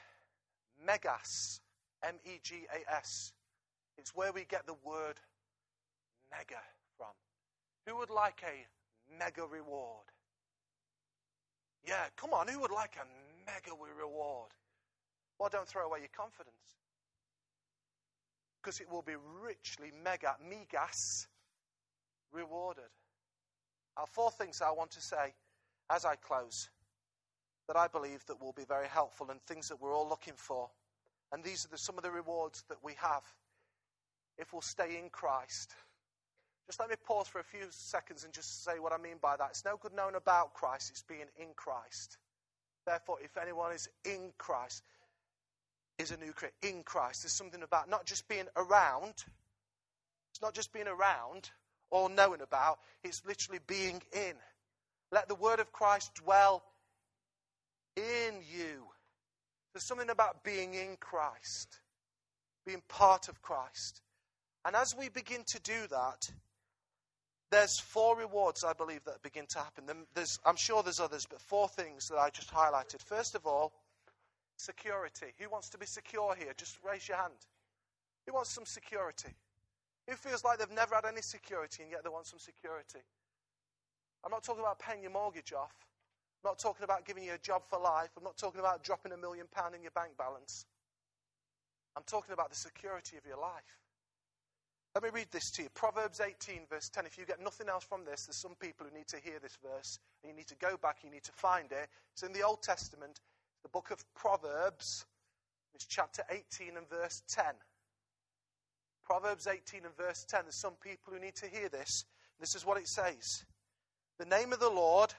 megas. 0.84 1.60
M 2.02 2.16
E 2.26 2.38
G 2.42 2.66
A 2.70 2.94
S. 2.96 3.32
It's 3.96 4.14
where 4.14 4.32
we 4.32 4.44
get 4.44 4.66
the 4.66 4.76
word 4.84 5.14
mega 6.30 6.60
from. 6.98 7.14
Who 7.86 7.96
would 7.96 8.10
like 8.10 8.42
a 8.44 9.16
mega 9.18 9.46
reward? 9.46 10.04
Yeah, 11.86 12.04
come 12.16 12.32
on, 12.32 12.48
who 12.48 12.60
would 12.60 12.70
like 12.70 12.96
a 12.96 13.06
mega 13.46 13.70
reward? 13.98 14.50
Well, 15.38 15.50
don't 15.52 15.68
throw 15.68 15.86
away 15.86 16.00
your 16.00 16.08
confidence. 16.16 16.54
Because 18.62 18.80
it 18.80 18.90
will 18.90 19.02
be 19.02 19.16
richly 19.42 19.92
mega, 20.02 20.36
megas, 20.48 21.28
rewarded. 22.32 22.90
Our 23.96 24.06
four 24.06 24.30
things 24.30 24.62
I 24.62 24.70
want 24.70 24.90
to 24.92 25.00
say 25.00 25.34
as 25.90 26.04
I 26.04 26.16
close 26.16 26.70
that 27.68 27.76
I 27.76 27.88
believe 27.88 28.24
that 28.26 28.40
will 28.40 28.52
be 28.52 28.64
very 28.64 28.88
helpful 28.88 29.30
and 29.30 29.40
things 29.42 29.68
that 29.68 29.80
we're 29.80 29.94
all 29.94 30.08
looking 30.08 30.34
for. 30.36 30.70
And 31.32 31.42
these 31.42 31.64
are 31.64 31.68
the, 31.68 31.78
some 31.78 31.96
of 31.96 32.04
the 32.04 32.10
rewards 32.10 32.64
that 32.68 32.78
we 32.82 32.94
have 32.98 33.22
if 34.38 34.52
we'll 34.52 34.62
stay 34.62 34.98
in 34.98 35.10
Christ. 35.10 35.74
Just 36.66 36.80
let 36.80 36.88
me 36.88 36.96
pause 37.06 37.28
for 37.28 37.40
a 37.40 37.44
few 37.44 37.66
seconds 37.70 38.24
and 38.24 38.32
just 38.32 38.64
say 38.64 38.78
what 38.78 38.92
I 38.92 38.98
mean 38.98 39.16
by 39.20 39.36
that. 39.36 39.48
It's 39.50 39.64
no 39.64 39.76
good 39.76 39.92
knowing 39.94 40.14
about 40.14 40.54
Christ, 40.54 40.90
it's 40.90 41.02
being 41.02 41.26
in 41.36 41.48
Christ. 41.56 42.16
Therefore, 42.86 43.18
if 43.22 43.36
anyone 43.36 43.72
is 43.72 43.88
in 44.04 44.32
Christ, 44.38 44.82
is 45.98 46.10
a 46.10 46.16
new 46.16 46.32
creature 46.32 46.54
in 46.62 46.82
Christ. 46.82 47.22
There's 47.22 47.32
something 47.32 47.62
about 47.62 47.88
not 47.88 48.06
just 48.06 48.28
being 48.28 48.46
around, 48.56 49.12
it's 50.32 50.42
not 50.42 50.54
just 50.54 50.72
being 50.72 50.88
around 50.88 51.50
or 51.90 52.08
knowing 52.08 52.40
about, 52.40 52.78
it's 53.02 53.22
literally 53.26 53.60
being 53.66 54.02
in. 54.12 54.34
Let 55.12 55.28
the 55.28 55.34
word 55.34 55.60
of 55.60 55.72
Christ 55.72 56.14
dwell 56.14 56.64
in 57.96 58.34
you. 58.52 58.84
There's 59.72 59.84
something 59.84 60.10
about 60.10 60.42
being 60.42 60.74
in 60.74 60.96
Christ, 60.98 61.78
being 62.66 62.82
part 62.88 63.28
of 63.28 63.40
Christ. 63.42 64.00
And 64.64 64.74
as 64.74 64.96
we 64.96 65.08
begin 65.08 65.44
to 65.44 65.60
do 65.60 65.86
that, 65.90 66.30
there's 67.54 67.78
four 67.78 68.16
rewards 68.16 68.64
I 68.64 68.72
believe 68.72 69.04
that 69.04 69.22
begin 69.22 69.46
to 69.50 69.58
happen. 69.58 69.84
There's, 70.14 70.40
I'm 70.44 70.56
sure 70.56 70.82
there's 70.82 71.00
others, 71.00 71.26
but 71.28 71.40
four 71.40 71.68
things 71.68 72.08
that 72.08 72.18
I 72.18 72.30
just 72.30 72.52
highlighted. 72.52 73.00
First 73.00 73.34
of 73.34 73.46
all, 73.46 73.72
security. 74.56 75.26
Who 75.38 75.48
wants 75.48 75.68
to 75.70 75.78
be 75.78 75.86
secure 75.86 76.34
here? 76.34 76.52
Just 76.56 76.78
raise 76.84 77.08
your 77.08 77.16
hand. 77.16 77.34
Who 78.26 78.34
wants 78.34 78.50
some 78.50 78.66
security? 78.66 79.30
Who 80.08 80.16
feels 80.16 80.44
like 80.44 80.58
they've 80.58 80.70
never 80.70 80.96
had 80.96 81.04
any 81.06 81.22
security 81.22 81.82
and 81.82 81.92
yet 81.92 82.02
they 82.02 82.10
want 82.10 82.26
some 82.26 82.40
security? 82.40 83.00
I'm 84.24 84.32
not 84.32 84.42
talking 84.42 84.62
about 84.62 84.78
paying 84.78 85.02
your 85.02 85.12
mortgage 85.12 85.52
off. 85.52 85.74
I'm 86.42 86.50
not 86.50 86.58
talking 86.58 86.84
about 86.84 87.06
giving 87.06 87.24
you 87.24 87.34
a 87.34 87.38
job 87.38 87.62
for 87.70 87.78
life. 87.78 88.10
I'm 88.16 88.24
not 88.24 88.36
talking 88.36 88.60
about 88.60 88.82
dropping 88.82 89.12
a 89.12 89.16
million 89.16 89.46
pound 89.54 89.74
in 89.74 89.82
your 89.82 89.92
bank 89.92 90.12
balance. 90.18 90.66
I'm 91.96 92.02
talking 92.06 92.32
about 92.32 92.50
the 92.50 92.56
security 92.56 93.16
of 93.16 93.24
your 93.26 93.38
life. 93.38 93.83
Let 94.94 95.02
me 95.02 95.10
read 95.12 95.26
this 95.32 95.50
to 95.52 95.62
you. 95.64 95.68
Proverbs 95.74 96.20
18, 96.20 96.66
verse 96.70 96.88
10. 96.88 97.04
If 97.04 97.18
you 97.18 97.26
get 97.26 97.42
nothing 97.42 97.68
else 97.68 97.82
from 97.82 98.04
this, 98.04 98.26
there's 98.26 98.40
some 98.40 98.54
people 98.60 98.86
who 98.86 98.96
need 98.96 99.08
to 99.08 99.16
hear 99.16 99.40
this 99.42 99.58
verse, 99.60 99.98
and 100.22 100.30
you 100.30 100.36
need 100.36 100.46
to 100.46 100.54
go 100.54 100.76
back, 100.76 100.98
you 101.02 101.10
need 101.10 101.24
to 101.24 101.32
find 101.32 101.72
it. 101.72 101.88
It's 102.12 102.22
in 102.22 102.32
the 102.32 102.44
Old 102.44 102.62
Testament, 102.62 103.18
the 103.64 103.68
book 103.70 103.90
of 103.90 104.04
Proverbs. 104.14 105.04
It's 105.74 105.86
chapter 105.86 106.22
18 106.30 106.76
and 106.76 106.88
verse 106.88 107.24
10. 107.28 107.44
Proverbs 109.02 109.48
18 109.48 109.84
and 109.84 109.96
verse 109.96 110.24
10. 110.28 110.42
There's 110.44 110.60
some 110.60 110.74
people 110.80 111.12
who 111.12 111.18
need 111.18 111.34
to 111.36 111.48
hear 111.48 111.68
this. 111.68 112.04
This 112.38 112.54
is 112.54 112.64
what 112.64 112.78
it 112.78 112.86
says 112.86 113.44
The 114.18 114.26
name 114.26 114.52
of 114.52 114.60
the 114.60 114.70
Lord 114.70 115.12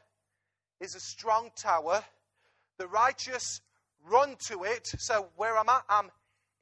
is 0.79 0.95
a 0.95 1.01
strong 1.01 1.49
tower. 1.57 2.01
The 2.77 2.87
righteous 2.87 3.59
run 4.09 4.37
to 4.47 4.63
it. 4.63 4.87
So, 4.99 5.27
where 5.35 5.57
I'm 5.57 5.67
at, 5.67 5.83
I'm 5.89 6.11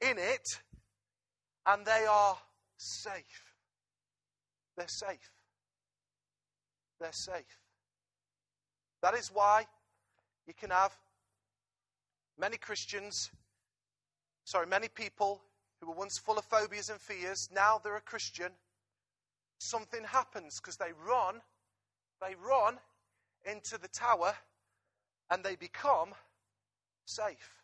in 0.00 0.18
it. 0.18 0.46
And 1.64 1.86
they 1.86 2.06
are 2.10 2.36
safe. 2.76 3.54
They're 4.76 4.88
safe. 4.88 5.30
They're 7.00 7.12
safe. 7.12 7.58
That 9.02 9.14
is 9.14 9.30
why 9.32 9.66
you 10.46 10.54
can 10.54 10.70
have 10.70 10.92
many 12.38 12.56
Christians, 12.56 13.30
sorry, 14.44 14.66
many 14.66 14.88
people 14.88 15.42
who 15.80 15.88
were 15.88 15.94
once 15.94 16.18
full 16.18 16.38
of 16.38 16.44
phobias 16.44 16.90
and 16.90 17.00
fears, 17.00 17.48
now 17.54 17.80
they're 17.82 17.96
a 17.96 18.00
Christian. 18.00 18.50
Something 19.58 20.04
happens 20.04 20.60
because 20.60 20.76
they 20.76 20.92
run, 21.06 21.40
they 22.20 22.34
run 22.34 22.78
into 23.44 23.78
the 23.78 23.88
tower 23.88 24.34
and 25.30 25.44
they 25.44 25.56
become 25.56 26.14
safe. 27.06 27.62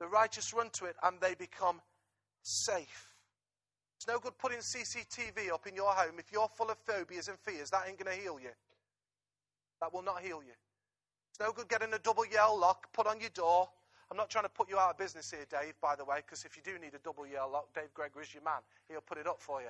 The 0.00 0.06
righteous 0.06 0.52
run 0.52 0.70
to 0.74 0.86
it 0.86 0.96
and 1.02 1.20
they 1.20 1.34
become 1.34 1.80
safe. 2.42 3.15
It's 3.96 4.06
no 4.06 4.18
good 4.18 4.36
putting 4.38 4.58
CCTV 4.58 5.50
up 5.52 5.66
in 5.66 5.74
your 5.74 5.90
home 5.90 6.18
if 6.18 6.30
you're 6.30 6.48
full 6.48 6.70
of 6.70 6.78
phobias 6.78 7.28
and 7.28 7.38
fears. 7.38 7.70
That 7.70 7.84
ain't 7.88 7.98
going 7.98 8.14
to 8.14 8.22
heal 8.22 8.38
you. 8.40 8.50
That 9.80 9.92
will 9.92 10.02
not 10.02 10.20
heal 10.20 10.42
you. 10.44 10.52
It's 11.30 11.40
no 11.40 11.52
good 11.52 11.68
getting 11.68 11.92
a 11.92 11.98
double 11.98 12.24
Yale 12.26 12.58
lock 12.58 12.92
put 12.92 13.06
on 13.06 13.20
your 13.20 13.30
door. 13.30 13.68
I'm 14.10 14.16
not 14.16 14.30
trying 14.30 14.44
to 14.44 14.50
put 14.50 14.70
you 14.70 14.78
out 14.78 14.90
of 14.90 14.98
business 14.98 15.30
here, 15.30 15.44
Dave, 15.50 15.74
by 15.82 15.96
the 15.96 16.04
way, 16.04 16.18
because 16.24 16.44
if 16.44 16.56
you 16.56 16.62
do 16.62 16.78
need 16.78 16.94
a 16.94 16.98
double 16.98 17.26
Yale 17.26 17.50
lock, 17.52 17.74
Dave 17.74 17.92
Gregory's 17.92 18.32
your 18.32 18.44
man. 18.44 18.60
He'll 18.88 19.00
put 19.00 19.18
it 19.18 19.26
up 19.26 19.40
for 19.40 19.60
you. 19.60 19.68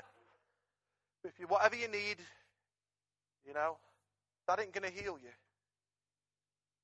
If 1.25 1.39
you, 1.41 1.47
whatever 1.47 1.75
you 1.75 1.89
need, 1.89 2.19
you 3.47 3.55
know, 3.55 3.79
that 4.47 4.61
ain't 4.61 4.73
going 4.73 4.93
to 4.93 5.03
heal 5.03 5.19
you. 5.23 5.31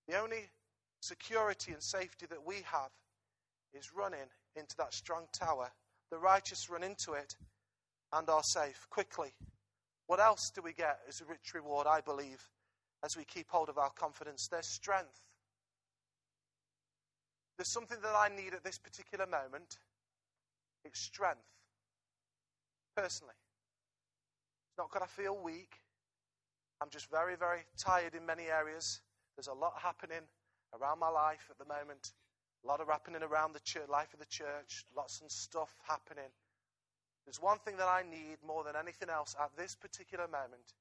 The 0.09 0.21
only 0.21 0.49
security 1.01 1.73
and 1.73 1.83
safety 1.83 2.27
that 2.27 2.45
we 2.45 2.57
have 2.65 2.91
is 3.75 3.93
running 3.95 4.31
into 4.57 4.77
that 4.79 4.95
strong 4.95 5.27
tower 5.33 5.71
the 6.13 6.19
righteous 6.19 6.69
run 6.69 6.85
into 6.85 7.15
it 7.15 7.35
and 8.13 8.29
are 8.29 8.43
safe 8.43 8.87
quickly. 8.91 9.33
What 10.07 10.21
else 10.21 10.53
do 10.55 10.61
we 10.61 10.75
get 10.75 10.99
as 11.09 11.23
a 11.23 11.25
rich 11.25 11.55
reward, 11.55 11.87
I 11.87 12.03
believe, 12.03 12.51
as 13.03 13.17
we 13.17 13.25
keep 13.25 13.49
hold 13.49 13.71
of 13.71 13.79
our 13.79 13.91
confidence? 13.91 14.47
There's 14.47 14.67
strength. 14.67 15.23
There's 17.57 17.73
something 17.73 17.97
that 18.03 18.15
I 18.15 18.29
need 18.29 18.53
at 18.53 18.63
this 18.63 18.79
particular 18.79 19.25
moment. 19.25 19.79
It's 20.85 21.01
strength. 21.01 21.41
Personally. 22.95 23.35
It's 24.69 24.79
not 24.79 24.91
because 24.93 25.09
I 25.09 25.23
feel 25.23 25.39
weak. 25.43 25.77
I'm 26.83 26.91
just 26.91 27.11
very, 27.11 27.37
very 27.37 27.61
tired 27.79 28.15
in 28.15 28.27
many 28.27 28.49
areas. 28.49 29.01
There's 29.35 29.49
a 29.49 29.55
lot 29.55 29.73
happening 29.83 30.29
around 30.79 30.99
my 30.99 31.09
life 31.09 31.49
at 31.51 31.57
the 31.57 31.73
moment. 31.73 32.13
A 32.63 32.67
lot 32.67 32.81
of 32.81 32.89
happening 32.89 33.23
around 33.23 33.55
the 33.55 33.61
church, 33.61 33.89
life 33.89 34.15
of 34.15 34.21
the 34.21 34.31
church, 34.31 34.87
lots 34.97 35.21
of 35.21 35.31
stuff 35.31 35.75
happening. 35.87 36.31
There's 37.27 37.43
one 37.43 37.59
thing 37.59 37.77
that 37.77 37.89
I 37.89 38.03
need 38.03 38.39
more 38.47 38.63
than 38.63 38.75
anything 38.75 39.11
else 39.11 39.35
at 39.39 39.51
this 39.57 39.75
particular 39.75 40.27
moment. 40.27 40.75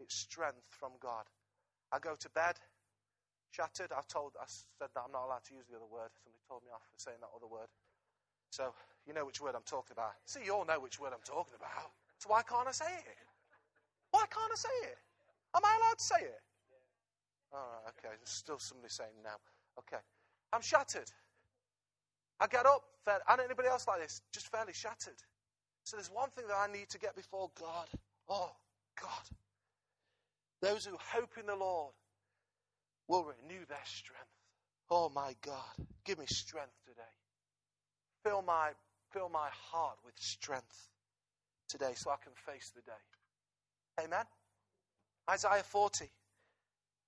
It's 0.00 0.14
strength 0.14 0.68
from 0.70 0.92
God. 1.00 1.24
I 1.92 1.98
go 1.98 2.16
to 2.16 2.28
bed 2.30 2.56
shattered. 3.52 3.92
I 3.92 4.00
told, 4.08 4.32
I 4.40 4.44
said 4.48 4.92
that 4.92 5.00
I'm 5.00 5.12
not 5.12 5.24
allowed 5.24 5.44
to 5.48 5.54
use 5.54 5.64
the 5.68 5.76
other 5.76 5.88
word. 5.88 6.12
Somebody 6.20 6.44
told 6.48 6.64
me 6.64 6.72
off 6.72 6.84
for 6.84 7.00
saying 7.00 7.20
that 7.20 7.32
other 7.32 7.48
word. 7.48 7.68
So 8.50 8.72
you 9.08 9.12
know 9.12 9.24
which 9.24 9.40
word 9.40 9.56
I'm 9.56 9.64
talking 9.64 9.96
about. 9.96 10.16
See, 10.24 10.44
you 10.44 10.52
all 10.52 10.64
know 10.64 10.80
which 10.80 11.00
word 11.00 11.12
I'm 11.16 11.24
talking 11.24 11.56
about. 11.56 11.92
So 12.20 12.28
why 12.28 12.42
can't 12.44 12.68
I 12.68 12.72
say 12.72 12.92
it? 12.92 13.20
Why 14.10 14.24
can't 14.28 14.52
I 14.52 14.56
say 14.56 14.76
it? 14.88 14.98
Am 15.56 15.64
I 15.64 15.72
allowed 15.80 15.98
to 15.98 16.04
say 16.04 16.20
it? 16.20 16.40
All 17.52 17.60
right, 17.60 17.92
okay. 17.96 18.12
There's 18.16 18.32
still 18.32 18.58
somebody 18.58 18.92
saying 18.92 19.16
no. 19.24 19.36
Okay. 19.80 20.00
I'm 20.52 20.60
shattered. 20.60 21.10
I 22.40 22.46
get 22.46 22.66
up, 22.66 22.82
and 23.06 23.40
anybody 23.40 23.68
else 23.68 23.86
like 23.88 24.02
this, 24.02 24.20
just 24.32 24.50
fairly 24.50 24.72
shattered. 24.72 25.16
So 25.84 25.96
there's 25.96 26.10
one 26.10 26.30
thing 26.30 26.46
that 26.48 26.56
I 26.56 26.72
need 26.72 26.88
to 26.90 26.98
get 26.98 27.14
before 27.14 27.50
God. 27.58 27.86
Oh, 28.28 28.50
God. 29.00 29.36
Those 30.60 30.84
who 30.84 30.96
hope 31.12 31.38
in 31.38 31.46
the 31.46 31.54
Lord 31.54 31.92
will 33.08 33.24
renew 33.24 33.64
their 33.68 33.78
strength. 33.84 34.26
Oh, 34.90 35.10
my 35.14 35.34
God. 35.42 35.86
Give 36.04 36.18
me 36.18 36.26
strength 36.26 36.74
today. 36.84 37.02
Fill 38.24 38.42
my, 38.42 38.70
fill 39.12 39.28
my 39.28 39.48
heart 39.70 39.96
with 40.04 40.14
strength 40.18 40.88
today 41.68 41.92
so 41.94 42.10
I 42.10 42.16
can 42.22 42.32
face 42.52 42.72
the 42.74 42.82
day. 42.82 44.04
Amen? 44.04 44.24
Isaiah 45.30 45.62
40, 45.62 46.10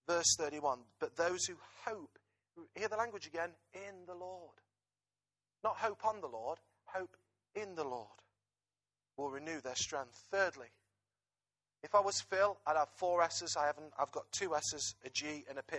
verse 0.08 0.36
31. 0.38 0.78
But 1.00 1.16
those 1.16 1.44
who 1.46 1.54
hope, 1.84 2.18
hear 2.74 2.88
the 2.88 2.96
language 2.96 3.26
again, 3.26 3.50
in 3.74 4.06
the 4.06 4.14
Lord 4.14 4.54
not 5.64 5.76
hope 5.76 6.04
on 6.04 6.20
the 6.20 6.28
Lord, 6.28 6.58
hope 6.84 7.16
in 7.54 7.74
the 7.74 7.84
Lord 7.84 8.08
will 9.16 9.30
renew 9.30 9.60
their 9.60 9.74
strength. 9.74 10.26
Thirdly, 10.30 10.68
if 11.82 11.94
I 11.94 12.00
was 12.00 12.20
Phil, 12.20 12.56
I'd 12.66 12.76
have 12.76 12.88
four 12.88 13.22
S's. 13.22 13.56
I 13.56 13.66
haven't. 13.66 13.92
I've 13.98 14.12
got 14.12 14.30
two 14.32 14.54
S's, 14.54 14.94
a 15.04 15.10
G, 15.10 15.44
and 15.48 15.58
a 15.58 15.62
P. 15.62 15.76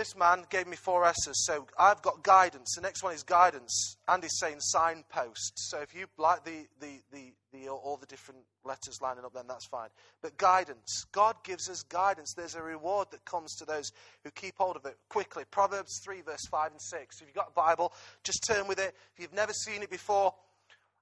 This 0.00 0.16
man 0.16 0.46
gave 0.48 0.66
me 0.66 0.76
four 0.76 1.04
S's, 1.04 1.44
so 1.44 1.66
I've 1.78 2.00
got 2.00 2.22
guidance. 2.22 2.74
The 2.74 2.80
next 2.80 3.02
one 3.02 3.12
is 3.12 3.22
guidance. 3.22 3.98
Andy's 4.08 4.38
saying 4.38 4.60
signpost. 4.60 5.52
So 5.56 5.80
if 5.80 5.94
you 5.94 6.06
like 6.16 6.42
the, 6.42 6.66
the, 6.80 7.02
the, 7.12 7.34
the, 7.52 7.68
all 7.68 7.98
the 7.98 8.06
different 8.06 8.40
letters 8.64 9.02
lining 9.02 9.26
up, 9.26 9.34
then 9.34 9.44
that's 9.46 9.66
fine. 9.66 9.90
But 10.22 10.38
guidance. 10.38 11.04
God 11.12 11.36
gives 11.44 11.68
us 11.68 11.82
guidance. 11.82 12.32
There's 12.32 12.54
a 12.54 12.62
reward 12.62 13.08
that 13.10 13.26
comes 13.26 13.54
to 13.56 13.66
those 13.66 13.92
who 14.24 14.30
keep 14.30 14.54
hold 14.56 14.76
of 14.76 14.86
it 14.86 14.96
quickly. 15.10 15.44
Proverbs 15.50 16.00
3, 16.02 16.22
verse 16.22 16.46
5 16.50 16.70
and 16.70 16.80
6. 16.80 17.20
If 17.20 17.26
you've 17.26 17.34
got 17.34 17.50
a 17.50 17.52
Bible, 17.52 17.92
just 18.24 18.42
turn 18.48 18.66
with 18.68 18.78
it. 18.78 18.94
If 19.12 19.20
you've 19.20 19.34
never 19.34 19.52
seen 19.52 19.82
it 19.82 19.90
before, 19.90 20.34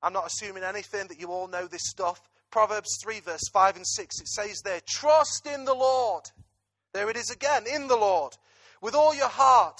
I'm 0.02 0.12
not 0.12 0.26
assuming 0.26 0.64
anything 0.64 1.06
that 1.06 1.20
you 1.20 1.28
all 1.28 1.46
know 1.46 1.68
this 1.68 1.88
stuff. 1.88 2.20
Proverbs 2.50 2.98
3, 3.00 3.20
verse 3.20 3.48
5 3.52 3.76
and 3.76 3.86
6. 3.86 4.20
It 4.22 4.26
says 4.26 4.60
there, 4.64 4.80
Trust 4.88 5.46
in 5.46 5.66
the 5.66 5.74
Lord. 5.74 6.24
There 6.92 7.08
it 7.08 7.16
is 7.16 7.30
again, 7.30 7.62
in 7.72 7.86
the 7.86 7.96
Lord 7.96 8.34
with 8.80 8.94
all 8.94 9.14
your 9.14 9.28
heart. 9.28 9.78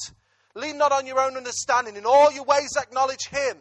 Lean 0.55 0.79
not 0.79 0.93
on 0.93 1.07
your 1.07 1.21
own 1.21 1.37
understanding. 1.37 1.97
In 1.97 2.05
all 2.05 2.33
your 2.33 2.45
ways, 2.45 2.77
acknowledge 2.77 3.29
Him, 3.29 3.59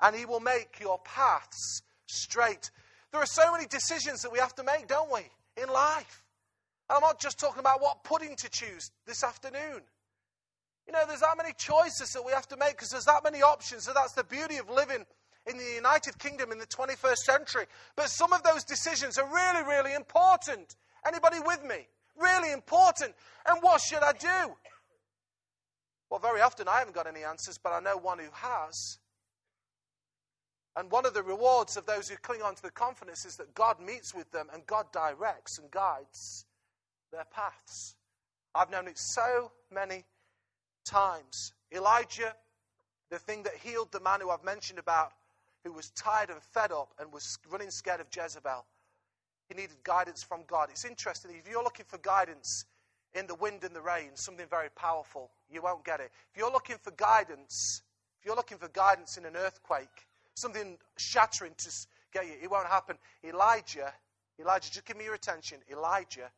and 0.00 0.16
He 0.16 0.24
will 0.24 0.40
make 0.40 0.78
your 0.80 0.98
paths 1.04 1.82
straight. 2.06 2.70
There 3.12 3.20
are 3.20 3.26
so 3.26 3.52
many 3.52 3.66
decisions 3.66 4.22
that 4.22 4.32
we 4.32 4.38
have 4.38 4.54
to 4.56 4.64
make, 4.64 4.88
don't 4.88 5.12
we, 5.12 5.20
in 5.62 5.68
life? 5.68 6.24
And 6.88 6.96
I'm 6.96 7.02
not 7.02 7.20
just 7.20 7.38
talking 7.38 7.60
about 7.60 7.80
what 7.80 8.04
pudding 8.04 8.36
to 8.36 8.50
choose 8.50 8.90
this 9.06 9.22
afternoon. 9.22 9.82
You 10.86 10.92
know, 10.92 11.04
there's 11.06 11.20
that 11.20 11.36
many 11.36 11.54
choices 11.56 12.10
that 12.12 12.24
we 12.24 12.32
have 12.32 12.46
to 12.48 12.56
make 12.56 12.72
because 12.72 12.90
there's 12.90 13.06
that 13.06 13.24
many 13.24 13.42
options. 13.42 13.84
So 13.84 13.92
that's 13.94 14.12
the 14.12 14.24
beauty 14.24 14.58
of 14.58 14.68
living 14.68 15.06
in 15.46 15.58
the 15.58 15.72
United 15.74 16.18
Kingdom 16.18 16.52
in 16.52 16.58
the 16.58 16.66
21st 16.66 17.16
century. 17.16 17.64
But 17.96 18.08
some 18.08 18.32
of 18.32 18.42
those 18.42 18.64
decisions 18.64 19.18
are 19.18 19.28
really, 19.32 19.64
really 19.64 19.94
important. 19.94 20.76
Anybody 21.06 21.38
with 21.44 21.64
me? 21.64 21.88
Really 22.16 22.52
important. 22.52 23.14
And 23.46 23.62
what 23.62 23.80
should 23.80 24.02
I 24.02 24.12
do? 24.12 24.54
Well, 26.10 26.20
very 26.20 26.40
often 26.40 26.68
I 26.68 26.78
haven't 26.78 26.94
got 26.94 27.06
any 27.06 27.24
answers, 27.24 27.58
but 27.58 27.72
I 27.72 27.80
know 27.80 27.96
one 27.96 28.18
who 28.18 28.30
has. 28.32 28.98
And 30.76 30.90
one 30.90 31.06
of 31.06 31.14
the 31.14 31.22
rewards 31.22 31.76
of 31.76 31.86
those 31.86 32.08
who 32.08 32.16
cling 32.16 32.42
on 32.42 32.54
to 32.54 32.62
the 32.62 32.70
confidence 32.70 33.24
is 33.24 33.36
that 33.36 33.54
God 33.54 33.80
meets 33.80 34.14
with 34.14 34.30
them 34.32 34.48
and 34.52 34.66
God 34.66 34.86
directs 34.92 35.58
and 35.58 35.70
guides 35.70 36.46
their 37.12 37.24
paths. 37.32 37.94
I've 38.54 38.70
known 38.70 38.88
it 38.88 38.98
so 38.98 39.52
many 39.72 40.04
times. 40.84 41.52
Elijah, 41.72 42.34
the 43.10 43.18
thing 43.18 43.44
that 43.44 43.54
healed 43.54 43.92
the 43.92 44.00
man 44.00 44.20
who 44.20 44.30
I've 44.30 44.44
mentioned 44.44 44.78
about 44.78 45.12
who 45.64 45.72
was 45.72 45.90
tired 45.90 46.30
and 46.30 46.42
fed 46.42 46.72
up 46.72 46.92
and 46.98 47.12
was 47.12 47.38
running 47.50 47.70
scared 47.70 48.00
of 48.00 48.06
Jezebel. 48.14 48.66
He 49.48 49.54
needed 49.54 49.76
guidance 49.84 50.22
from 50.22 50.40
God. 50.46 50.68
It's 50.70 50.84
interesting. 50.84 51.32
If 51.38 51.50
you're 51.50 51.62
looking 51.62 51.86
for 51.86 51.98
guidance 51.98 52.64
in 53.14 53.26
the 53.26 53.34
wind 53.34 53.64
and 53.64 53.74
the 53.74 53.80
rain, 53.80 54.10
something 54.14 54.46
very 54.48 54.70
powerful, 54.70 55.30
you 55.50 55.62
won't 55.62 55.84
get 55.84 56.00
it. 56.00 56.10
If 56.32 56.38
you're 56.38 56.52
looking 56.52 56.76
for 56.80 56.90
guidance, 56.92 57.82
if 58.20 58.26
you're 58.26 58.36
looking 58.36 58.58
for 58.58 58.68
guidance 58.68 59.16
in 59.16 59.24
an 59.24 59.36
earthquake, 59.36 60.06
something 60.34 60.78
shattering 60.96 61.52
to 61.58 61.70
get 62.12 62.26
you, 62.26 62.32
it 62.42 62.50
won't 62.50 62.66
happen. 62.66 62.96
Elijah, 63.22 63.92
Elijah, 64.40 64.72
just 64.72 64.84
give 64.84 64.96
me 64.96 65.04
your 65.04 65.14
attention. 65.14 65.58
Elijah, 65.70 66.30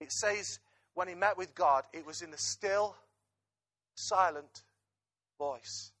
it 0.00 0.12
says 0.12 0.60
when 0.94 1.08
he 1.08 1.14
met 1.14 1.36
with 1.36 1.54
God, 1.54 1.84
it 1.92 2.06
was 2.06 2.22
in 2.22 2.30
the 2.30 2.38
still, 2.38 2.96
silent 3.94 4.62
voice. 5.38 5.92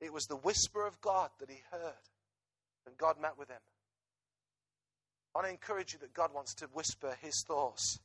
It 0.00 0.12
was 0.12 0.26
the 0.26 0.36
whisper 0.36 0.86
of 0.86 1.00
God 1.00 1.30
that 1.38 1.48
he 1.48 1.60
heard, 1.70 1.94
and 2.86 2.96
God 2.98 3.20
met 3.20 3.38
with 3.38 3.48
him. 3.48 3.60
I 5.34 5.38
want 5.38 5.46
to 5.46 5.52
encourage 5.52 5.94
you 5.94 5.98
that 6.00 6.12
God 6.12 6.34
wants 6.34 6.54
to 6.56 6.66
whisper 6.74 7.16
his 7.22 7.42
thoughts 7.46 7.98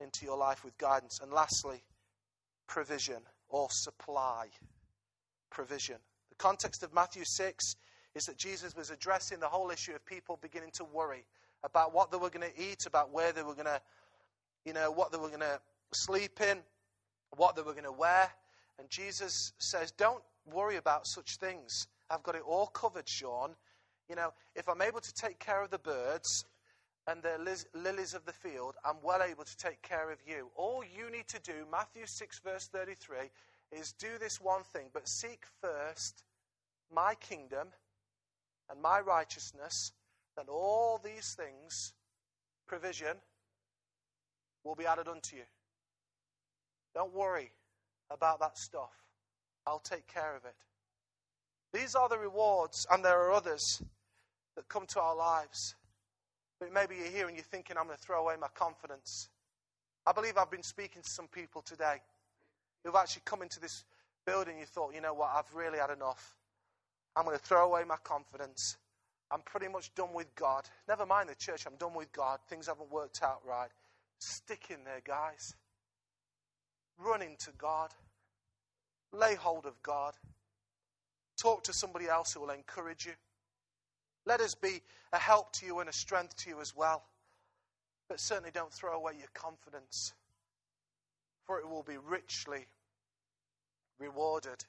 into 0.00 0.24
your 0.24 0.36
life 0.36 0.64
with 0.64 0.78
guidance. 0.78 1.18
And 1.20 1.32
lastly, 1.32 1.82
provision 2.68 3.22
or 3.48 3.68
supply. 3.70 4.46
Provision. 5.50 5.96
The 6.28 6.36
context 6.36 6.82
of 6.82 6.94
Matthew 6.94 7.24
6 7.24 7.76
is 8.14 8.24
that 8.26 8.36
Jesus 8.36 8.76
was 8.76 8.90
addressing 8.90 9.40
the 9.40 9.48
whole 9.48 9.70
issue 9.70 9.92
of 9.92 10.04
people 10.06 10.38
beginning 10.40 10.70
to 10.74 10.84
worry 10.84 11.24
about 11.64 11.94
what 11.94 12.10
they 12.10 12.16
were 12.16 12.30
going 12.30 12.48
to 12.48 12.62
eat, 12.62 12.86
about 12.86 13.12
where 13.12 13.32
they 13.32 13.42
were 13.42 13.54
going 13.54 13.66
to, 13.66 13.80
you 14.64 14.72
know, 14.72 14.90
what 14.90 15.10
they 15.10 15.18
were 15.18 15.28
going 15.28 15.40
to 15.40 15.60
sleep 15.92 16.40
in, 16.40 16.58
what 17.36 17.56
they 17.56 17.62
were 17.62 17.72
going 17.72 17.84
to 17.84 17.92
wear. 17.92 18.30
And 18.78 18.88
Jesus 18.88 19.52
says, 19.58 19.90
Don't 19.92 20.22
worry 20.52 20.76
about 20.76 21.06
such 21.06 21.36
things. 21.36 21.86
I've 22.08 22.22
got 22.22 22.34
it 22.34 22.42
all 22.46 22.66
covered, 22.66 23.08
Sean. 23.08 23.54
You 24.08 24.16
know, 24.16 24.32
if 24.54 24.68
I'm 24.68 24.82
able 24.82 25.00
to 25.00 25.14
take 25.14 25.38
care 25.38 25.62
of 25.62 25.70
the 25.70 25.78
birds 25.78 26.44
and 27.06 27.22
the 27.22 27.66
lilies 27.74 28.14
of 28.14 28.24
the 28.24 28.32
field, 28.32 28.76
I'm 28.84 28.96
well 29.02 29.22
able 29.22 29.44
to 29.44 29.56
take 29.56 29.82
care 29.82 30.10
of 30.10 30.18
you. 30.26 30.50
All 30.54 30.82
you 30.84 31.10
need 31.10 31.28
to 31.28 31.40
do, 31.40 31.66
Matthew 31.70 32.06
6, 32.06 32.40
verse 32.40 32.68
33, 32.68 33.30
is 33.72 33.92
do 33.92 34.18
this 34.20 34.40
one 34.40 34.62
thing, 34.62 34.88
but 34.92 35.08
seek 35.08 35.44
first 35.60 36.24
my 36.94 37.14
kingdom 37.16 37.68
and 38.70 38.80
my 38.80 39.00
righteousness, 39.00 39.92
then 40.36 40.46
all 40.48 41.00
these 41.02 41.34
things, 41.34 41.92
provision, 42.66 43.16
will 44.64 44.74
be 44.74 44.86
added 44.86 45.08
unto 45.08 45.36
you. 45.36 45.42
Don't 46.94 47.12
worry 47.12 47.50
about 48.10 48.40
that 48.40 48.58
stuff. 48.58 48.92
I'll 49.66 49.80
take 49.80 50.06
care 50.06 50.36
of 50.36 50.44
it. 50.44 50.54
These 51.72 51.94
are 51.94 52.08
the 52.08 52.18
rewards, 52.18 52.86
and 52.90 53.04
there 53.04 53.18
are 53.22 53.32
others 53.32 53.82
that 54.56 54.68
come 54.68 54.86
to 54.88 55.00
our 55.00 55.16
lives. 55.16 55.74
But 56.62 56.72
maybe 56.72 56.94
you're 56.94 57.10
here 57.10 57.26
and 57.26 57.36
you're 57.36 57.42
thinking, 57.42 57.76
I'm 57.76 57.86
going 57.86 57.96
to 57.96 58.02
throw 58.04 58.22
away 58.22 58.34
my 58.40 58.46
confidence. 58.54 59.30
I 60.06 60.12
believe 60.12 60.38
I've 60.38 60.50
been 60.50 60.62
speaking 60.62 61.02
to 61.02 61.10
some 61.10 61.26
people 61.26 61.60
today 61.60 61.96
who've 62.84 62.94
actually 62.94 63.22
come 63.24 63.42
into 63.42 63.58
this 63.58 63.82
building. 64.24 64.60
You 64.60 64.66
thought, 64.66 64.94
you 64.94 65.00
know 65.00 65.12
what, 65.12 65.30
I've 65.34 65.52
really 65.56 65.80
had 65.80 65.90
enough. 65.90 66.36
I'm 67.16 67.24
going 67.24 67.36
to 67.36 67.42
throw 67.42 67.66
away 67.66 67.82
my 67.82 67.96
confidence. 68.04 68.76
I'm 69.28 69.40
pretty 69.40 69.66
much 69.66 69.92
done 69.96 70.12
with 70.14 70.32
God. 70.36 70.62
Never 70.86 71.04
mind 71.04 71.30
the 71.30 71.34
church, 71.34 71.66
I'm 71.66 71.74
done 71.80 71.94
with 71.94 72.12
God. 72.12 72.38
Things 72.48 72.68
haven't 72.68 72.92
worked 72.92 73.24
out 73.24 73.40
right. 73.44 73.70
Stick 74.20 74.66
in 74.70 74.84
there, 74.84 75.02
guys. 75.04 75.56
Run 76.96 77.22
into 77.22 77.50
God. 77.58 77.90
Lay 79.12 79.34
hold 79.34 79.66
of 79.66 79.82
God. 79.82 80.14
Talk 81.36 81.64
to 81.64 81.72
somebody 81.72 82.06
else 82.06 82.34
who 82.34 82.40
will 82.40 82.50
encourage 82.50 83.04
you. 83.04 83.14
Let 84.24 84.40
us 84.40 84.54
be 84.54 84.82
a 85.12 85.18
help 85.18 85.52
to 85.54 85.66
you 85.66 85.80
and 85.80 85.88
a 85.88 85.92
strength 85.92 86.36
to 86.36 86.50
you 86.50 86.60
as 86.60 86.76
well. 86.76 87.04
But 88.08 88.20
certainly 88.20 88.50
don't 88.50 88.72
throw 88.72 88.94
away 88.94 89.14
your 89.18 89.28
confidence, 89.34 90.12
for 91.44 91.58
it 91.58 91.68
will 91.68 91.82
be 91.82 91.96
richly 91.96 92.66
rewarded 93.98 94.64